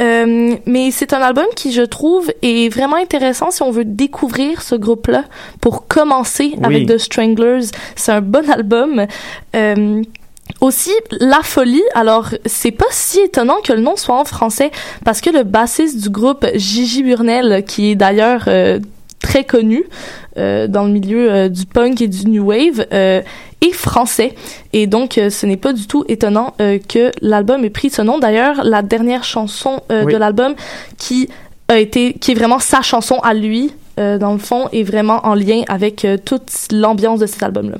[0.00, 4.62] Euh, mais c'est un album qui je trouve est vraiment intéressant si on veut découvrir
[4.62, 5.24] ce groupe-là
[5.60, 6.64] pour commencer Oui.
[6.64, 7.66] avec The Stranglers.
[7.94, 9.06] C'est un bon album.
[9.54, 10.02] Euh,
[10.60, 14.70] aussi, La Folie, alors c'est pas si étonnant que le nom soit en français
[15.04, 18.78] parce que le bassiste du groupe Gigi Burnell, qui est d'ailleurs euh,
[19.22, 19.84] très connu
[20.36, 23.22] euh, dans le milieu euh, du punk et du new wave, euh,
[23.60, 24.34] est français.
[24.72, 28.02] Et donc, euh, ce n'est pas du tout étonnant euh, que l'album ait pris ce
[28.02, 28.18] nom.
[28.18, 30.12] D'ailleurs, la dernière chanson Oui.
[30.12, 30.54] de l'album
[30.98, 31.28] qui
[31.68, 35.20] a été, qui est vraiment sa chanson à lui, euh, dans le fond, est vraiment
[35.24, 37.78] en lien avec toute l'ambiance de cet album-là.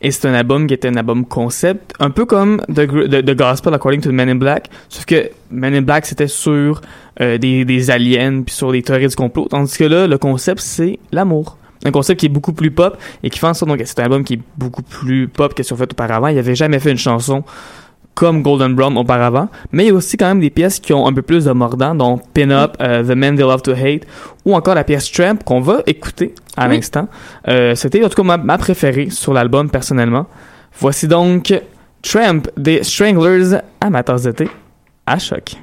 [0.00, 3.34] Et c'est un album qui était un album concept, un peu comme The, The, The
[3.34, 6.80] Gospel According to the Men in Black, sauf que Men in Black c'était sur
[7.20, 10.60] euh, des, des aliens puis sur des théories du complot, tandis que là, le concept
[10.60, 11.58] c'est l'amour.
[11.84, 14.00] Un concept qui est beaucoup plus pop et qui fait en sorte donc que c'est
[14.00, 16.28] un album qui est beaucoup plus pop que ce qu'on fait auparavant.
[16.28, 17.44] Il avait jamais fait une chanson
[18.18, 21.06] comme Golden Brown auparavant, mais il y a aussi quand même des pièces qui ont
[21.06, 24.02] un peu plus de mordant, dont Pin Up, euh, The Men They Love to Hate,
[24.44, 26.74] ou encore la pièce Tramp qu'on va écouter à Oui.
[26.74, 27.06] l'instant.
[27.46, 30.26] Euh, C'était en tout cas ma, ma préférée sur l'album personnellement.
[30.80, 31.54] Voici donc
[32.02, 33.60] Tramp des Stranglers
[34.24, 34.48] de thé
[35.06, 35.54] à choc.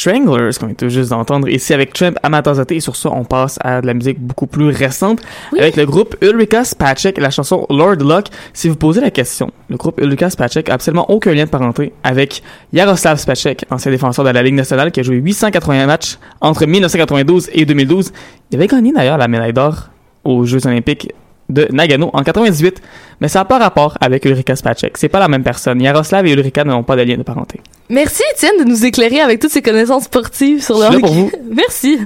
[0.00, 2.72] Stranglers, qu'on tout juste d'entendre ici avec Trump Amatazote.
[2.72, 5.20] Et sur ça, on passe à de la musique beaucoup plus récente
[5.58, 8.28] avec le groupe Ulrika Spacek et la chanson Lord Luck.
[8.54, 11.92] Si vous posez la question, le groupe Ulrika Spacek a absolument aucun lien de parenté
[12.02, 12.42] avec
[12.72, 17.50] Yaroslav Spacek, ancien défenseur de la Ligue nationale qui a joué 880 matchs entre 1992
[17.52, 18.10] et 2012.
[18.52, 19.90] Il avait gagné d'ailleurs la médaille d'or
[20.24, 21.12] aux Jeux olympiques
[21.50, 22.80] de Nagano en 98,
[23.20, 24.96] mais ça n'a pas rapport avec Ulrika Spacek.
[24.96, 25.78] C'est pas la même personne.
[25.82, 27.60] Yaroslav et Ulrika n'ont pas de lien de parenté.
[27.90, 31.00] Merci Étienne de nous éclairer avec toutes ces connaissances sportives sur le hockey.
[31.00, 31.30] pour vous.
[31.50, 31.98] Merci.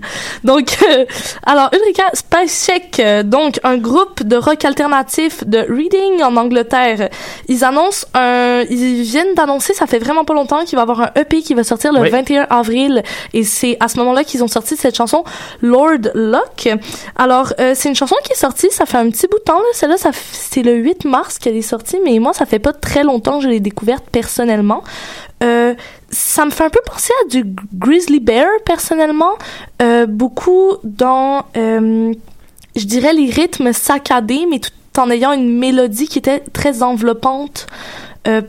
[0.43, 1.05] Donc, euh,
[1.45, 7.11] alors Ulrika Spacek, euh, donc un groupe de rock alternatif de Reading en Angleterre.
[7.49, 11.01] Ils annoncent un, ils viennent d'annoncer, ça fait vraiment pas longtemps qu'il va y avoir
[11.03, 12.09] un EP qui va sortir le Oui.
[12.09, 13.03] 21 avril
[13.35, 15.23] et c'est à ce moment-là qu'ils ont sorti cette chanson
[15.61, 16.69] Lord Luck.
[17.17, 19.59] Alors euh, c'est une chanson qui est sortie, ça fait un petit bout de temps
[19.59, 19.67] là.
[19.75, 23.03] Celle-là, ça c'est le 8 mars qu'elle est sortie, mais moi ça fait pas très
[23.05, 24.83] longtemps que je l'ai découverte personnellement.
[25.45, 25.75] Euh,
[26.11, 29.35] ça me fait un peu penser à du Grizzly Bear personnellement,
[29.83, 32.13] euh, beaucoup dans, euh,
[32.77, 37.67] je dirais les rythmes saccadés, mais tout en ayant une mélodie qui était très enveloppante.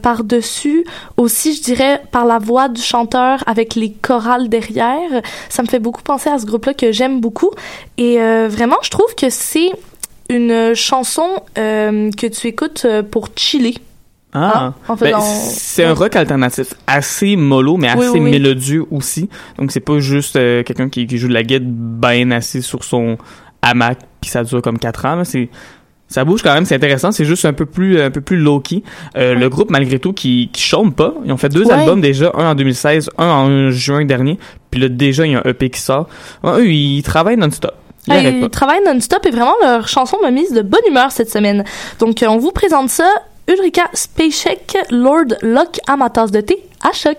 [0.01, 0.85] par-dessus,
[1.17, 5.79] aussi je dirais par la voix du chanteur avec les chorales derrière, ça me fait
[5.79, 7.51] beaucoup penser à ce groupe-là que j'aime beaucoup
[7.97, 8.15] et
[8.47, 9.71] vraiment je trouve que c'est
[10.29, 13.75] une chanson que tu écoutes pour chiller.
[14.37, 18.09] Ah, Ah, en fait, Ben, on- c'est un rock alternatif assez mollo, mais Oui, assez
[18.09, 18.31] oui, oui.
[18.31, 19.29] mélodieux aussi.
[19.57, 22.83] Donc c'est pas juste euh, quelqu'un qui, qui joue de la guitare bien assis sur
[22.83, 23.17] son
[23.61, 25.23] hamac, puis ça dure comme 4 ans.
[25.23, 25.49] C'est
[26.07, 27.11] ça bouge quand même, c'est intéressant.
[27.11, 28.83] C'est juste un peu plus un peu plus low key.
[29.17, 31.13] Euh, Le groupe malgré tout qui qui chôme pas.
[31.25, 31.71] Ils ont fait deux Ouais.
[31.73, 34.37] albums déjà, un en 2016, un en juin dernier.
[34.69, 36.07] Puis là déjà il y a un EP qui sort.
[36.43, 37.71] Ouais, eux ils travaillent non-stop.
[38.07, 41.11] Ils Ah, arrêtent Ils travaillent non-stop et vraiment leur chanson m'a mise de bonne humeur
[41.11, 41.63] cette semaine.
[41.99, 43.09] Donc euh, on vous présente ça.
[43.47, 45.37] Ulrika Spacek, Lord
[45.97, 47.17] ma tasse de thé à choc.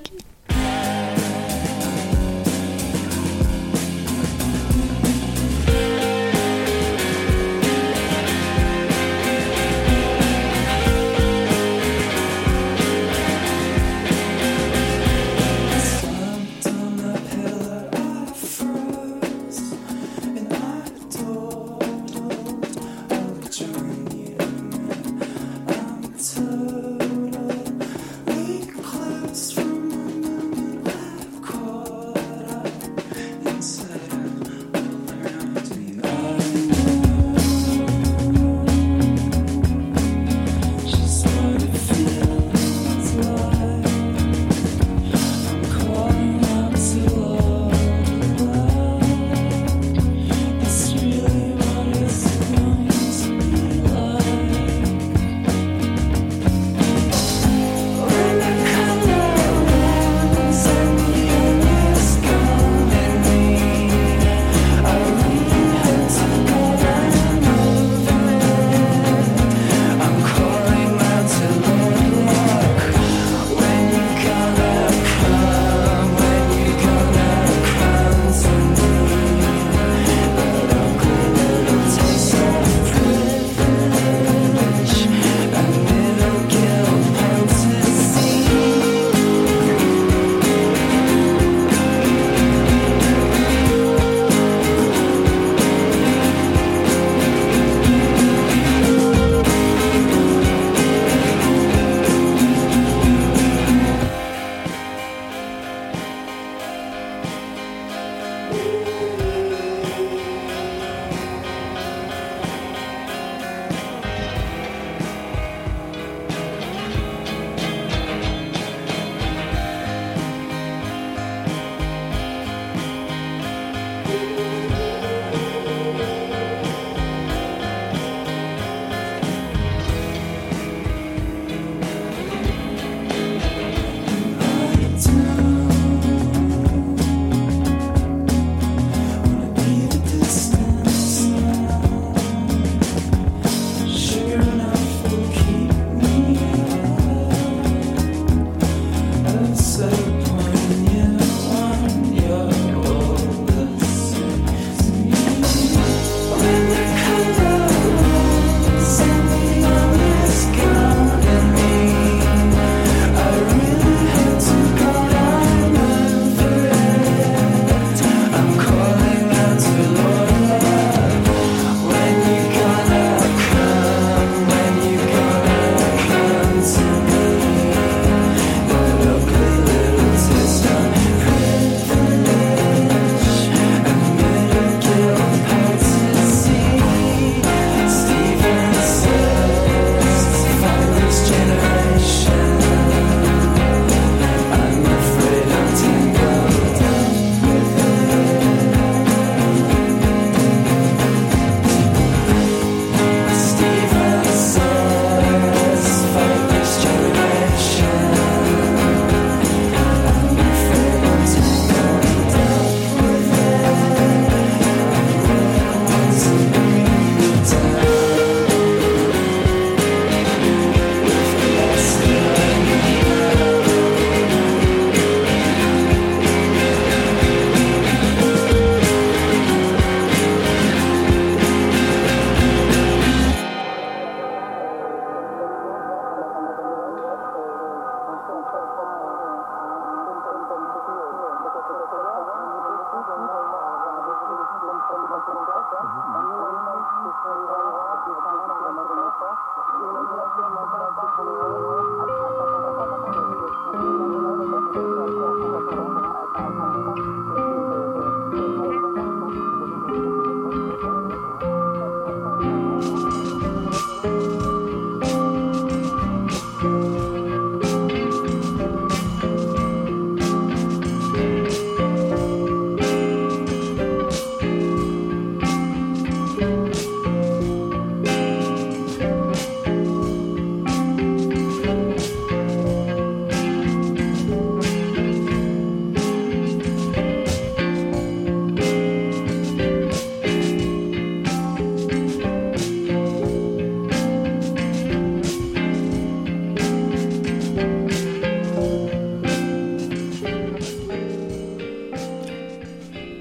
[26.39, 27.06] answer.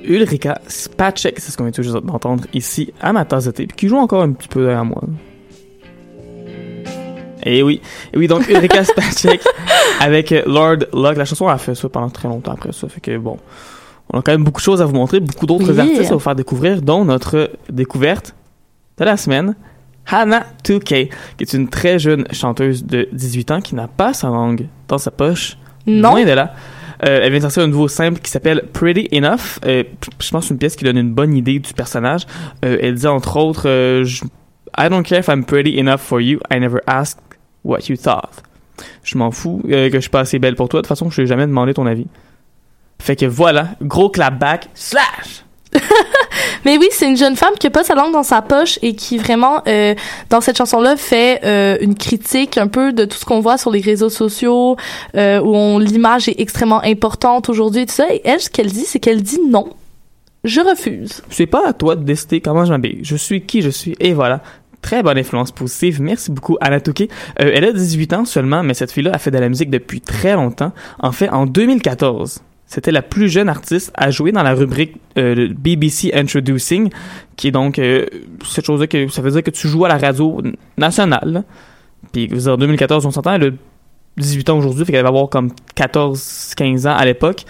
[0.07, 3.67] Ulrika Spacek, c'est ce qu'on vient tout juste d'entendre ici à ma tasse de thé,
[3.67, 5.01] qui joue encore un petit peu derrière moi.
[7.43, 7.79] Et oui,
[8.13, 9.41] et oui, donc Ulrika Spacek
[9.99, 11.15] avec euh, Lord Luck.
[11.17, 13.37] La chanson a fait ça pendant très longtemps après ça, fait que bon,
[14.11, 15.79] on a quand même beaucoup de choses à vous montrer, beaucoup d'autres Oui.
[15.79, 18.35] artistes à vous faire découvrir, dont notre découverte
[18.97, 19.55] de la semaine,
[20.07, 24.27] Hannah 2K, qui est une très jeune chanteuse de 18 ans qui n'a pas sa
[24.27, 25.57] langue dans sa poche.
[25.87, 26.11] Non.
[26.11, 26.53] Loin de là.
[27.03, 29.59] Euh, elle vient de sortir un nouveau simple qui s'appelle Pretty Enough.
[29.65, 29.83] Euh,
[30.19, 32.21] je pense une pièce qui donne une bonne idée du personnage.
[32.63, 33.63] Euh, elle dit entre autres
[34.03, 34.23] je-
[34.77, 36.39] I don't care if I'm pretty enough for you.
[36.51, 37.19] I never asked
[37.63, 38.43] what you thought.
[39.03, 40.79] Je m'en fous que je suis pas assez belle pour toi.
[40.81, 42.07] De toute façon, je t'ai jamais demandé ton avis.
[43.01, 45.45] Fait que voilà, gros clapback, slash!
[46.65, 48.95] Mais oui, c'est une jeune femme qui a pas sa langue dans sa poche et
[48.95, 49.93] qui vraiment, euh,
[50.29, 53.71] dans cette chanson-là, fait euh, une critique un peu de tout ce qu'on voit sur
[53.71, 54.75] les réseaux sociaux,
[55.15, 58.11] euh, où l'image est extrêmement importante aujourd'hui et tout ça.
[58.11, 59.69] Et elle, ce qu'elle dit, c'est qu'elle dit non.
[60.43, 61.21] Je refuse.
[61.29, 62.99] C'est pas à toi de décider comment je m'habille.
[63.01, 64.41] Je suis qui je suis et voilà.
[64.81, 65.99] Très bonne influence positive.
[65.99, 67.09] Merci beaucoup, Anna Touquet.
[67.41, 70.01] Euh, elle a 18 ans seulement, mais cette fille-là a fait de la musique depuis
[70.01, 70.71] très longtemps.
[70.99, 72.43] En fait, en 2014,
[72.75, 76.89] c'était la plus jeune artiste à jouer dans la rubrique euh, BBC Introducing,
[77.37, 78.05] qui est donc euh,
[78.45, 80.41] cette chose-là que ça veut dire que tu joues à la radio
[80.77, 81.45] nationale.
[82.11, 83.51] Puis, dire, en 2014, on s'entend, elle a
[84.17, 87.45] 18 ans aujourd'hui, fait qu'elle va avoir comme 14-15 ans à l'époque.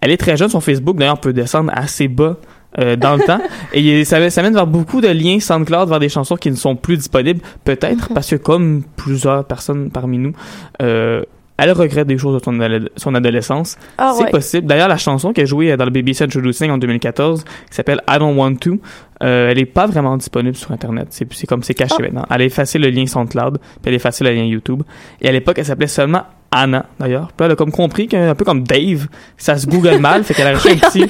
[0.00, 2.36] Elle est très jeune, son Facebook d'ailleurs peut descendre assez bas
[2.78, 3.40] euh, dans le temps.
[3.72, 6.76] Et ça, ça mène vers beaucoup de liens SoundCloud vers des chansons qui ne sont
[6.76, 10.34] plus disponibles, peut-être parce que comme plusieurs personnes parmi nous,
[10.82, 11.24] euh,
[11.58, 13.76] elle regrette des choses de son, ado- son adolescence.
[13.98, 14.30] Ah c'est ouais.
[14.30, 14.66] possible.
[14.66, 18.36] D'ailleurs, la chanson qu'elle jouée dans le BBC Introducing en 2014, qui s'appelle I Don't
[18.36, 18.78] Want To,
[19.22, 21.08] euh, elle est pas vraiment disponible sur Internet.
[21.10, 22.02] C'est comme c'est caché Ah.
[22.02, 22.24] maintenant.
[22.30, 24.82] Elle a effacé le lien SoundCloud, puis elle a effacé le lien YouTube.
[25.20, 27.32] Et à l'époque, elle s'appelait seulement Anna, d'ailleurs.
[27.36, 30.46] Puis elle a comme compris qu'un peu comme Dave, ça se google mal, fait qu'elle
[30.46, 31.02] a acheté un petit,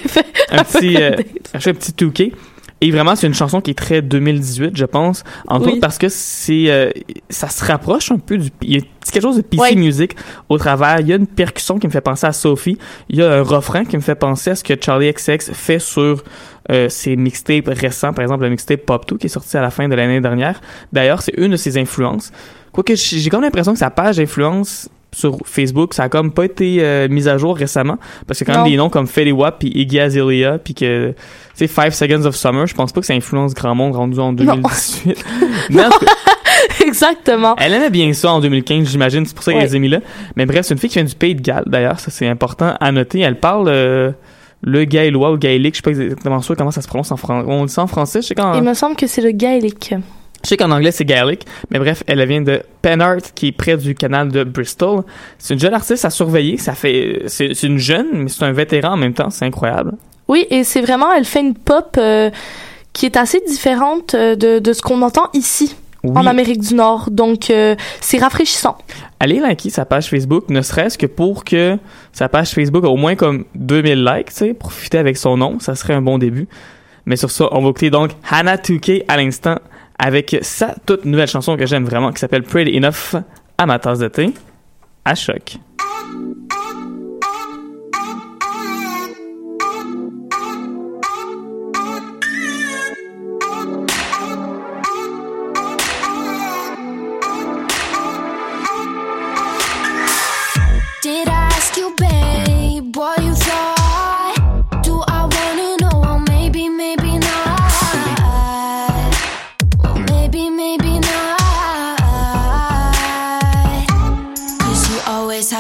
[0.51, 1.11] un petit, euh,
[1.55, 2.33] acheté un petit touquet.
[2.81, 5.25] Et vraiment, c'est une chanson qui est très 2018, je pense.
[5.49, 5.73] Entre Oui.
[5.73, 6.91] autres parce que c'est, euh,
[7.29, 9.75] ça se rapproche un peu du, il y a quelque chose de PC Ouais.
[9.75, 10.15] music
[10.49, 11.01] au travers.
[11.01, 12.79] Il y a une percussion qui me fait penser à Sophie.
[13.09, 15.81] Il y a un refrain qui me fait penser à ce que Charlie XX fait
[15.81, 16.23] sur
[16.71, 19.71] euh, ses mixtapes récents, par exemple le mixtape Pop 2 qui est sorti à la
[19.71, 20.61] fin de l'année dernière.
[20.93, 22.31] D'ailleurs, c'est une de ses influences.
[22.71, 26.77] Quoique j'ai comme l'impression que sa page d'influence sur Facebook, ça a comme pas été
[26.81, 28.63] euh, mise à jour récemment parce que quand Non.
[28.65, 31.15] même des noms comme Fetty Wap puis Iggy Azalea puis que
[31.59, 34.33] sais Five Seconds of Summer, je pense pas que ça influence grand monde rendu en
[34.33, 35.25] 2018.
[35.71, 36.13] Mais en tout cas,
[36.85, 37.55] Exactement.
[37.59, 40.01] elle aimait bien ça en 2015, j'imagine, c'est pour ça qu'elle les a mis là.
[40.37, 42.75] Mais bref, c'est une fille qui vient du Pays de Galles, d'ailleurs, ça c'est important
[42.81, 43.21] à noter.
[43.21, 44.11] Elle parle euh,
[44.63, 47.47] le gaélois ou gaélique, je sais pas exactement sûr comment ça se prononce en français.
[47.49, 49.95] On dit ça en français, je sais qu'en Il me semble que c'est le gaélique.
[50.43, 53.77] je sais qu'en anglais c'est gaélique, mais bref, elle vient de Penarth, qui est près
[53.77, 55.03] du canal de Bristol.
[55.39, 58.53] C'est une jeune artiste à surveiller, ça fait, c'est c'est une jeune, mais c'est un
[58.53, 59.93] vétéran en même temps, c'est incroyable.
[60.29, 62.31] Oui, et c'est vraiment, elle fait une pop euh,
[62.93, 65.75] qui est assez différente euh, de, de ce qu'on entend ici,
[66.05, 66.13] Oui.
[66.17, 67.11] en Amérique du Nord.
[67.11, 68.77] Donc, euh, c'est rafraîchissant.
[69.21, 71.79] allez liker sa page Facebook, ne serait-ce que pour que
[72.13, 75.59] sa page Facebook a au moins comme 2000 likes, tu sais, profiter avec son nom,
[75.61, 76.47] ça serait un bon début.
[77.07, 79.57] Mais sur ça, on va écouter donc Hannah 2K à l'instant
[79.99, 83.21] avec sa toute nouvelle chanson que j'aime vraiment qui s'appelle Pretty Enough
[83.57, 84.33] à ma tasse de thé
[85.07, 85.57] à choc.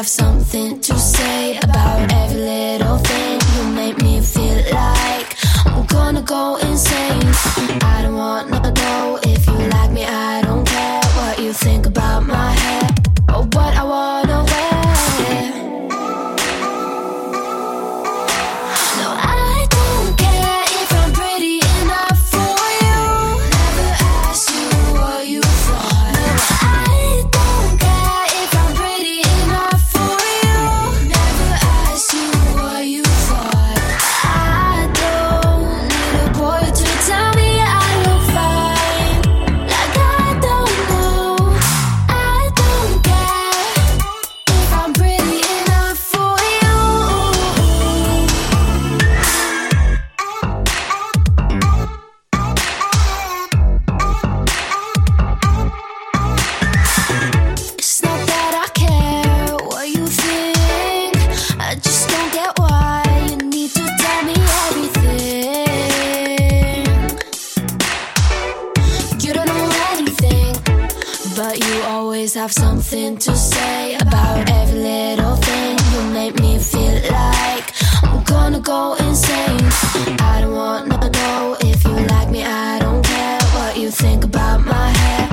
[0.08, 3.38] Something to say about every little thing.
[3.54, 5.36] You make me feel like
[5.66, 7.30] I'm gonna go insane.
[7.82, 12.26] I don't wanna know if you like me, I don't care what you think about
[12.26, 12.57] my
[72.28, 75.78] always have something to say about every little thing.
[75.92, 77.72] You make me feel like
[78.02, 79.64] I'm gonna go insane.
[80.20, 84.60] I don't wanna know if you like me, I don't care what you think about
[84.66, 85.27] my hair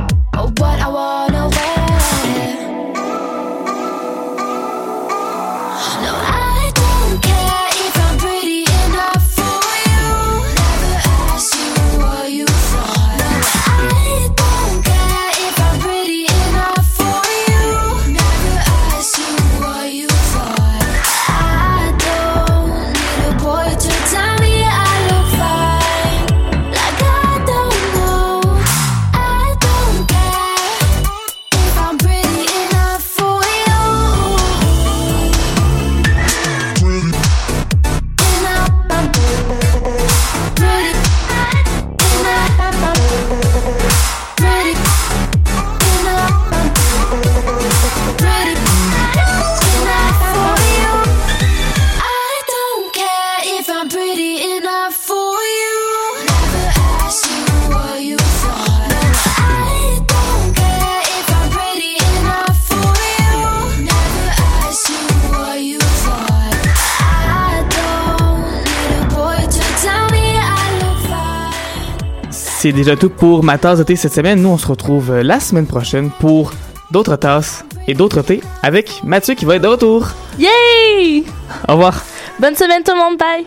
[72.65, 74.41] C'est déjà tout pour ma tasse de thé cette semaine.
[74.41, 76.51] Nous, on se retrouve euh, la semaine prochaine pour
[76.89, 80.07] d'autres tasses et d'autres thés avec Mathieu qui va être de retour.
[80.39, 81.25] Yay!
[81.67, 82.03] Au revoir.
[82.39, 83.45] Bonne semaine tout le monde, bye!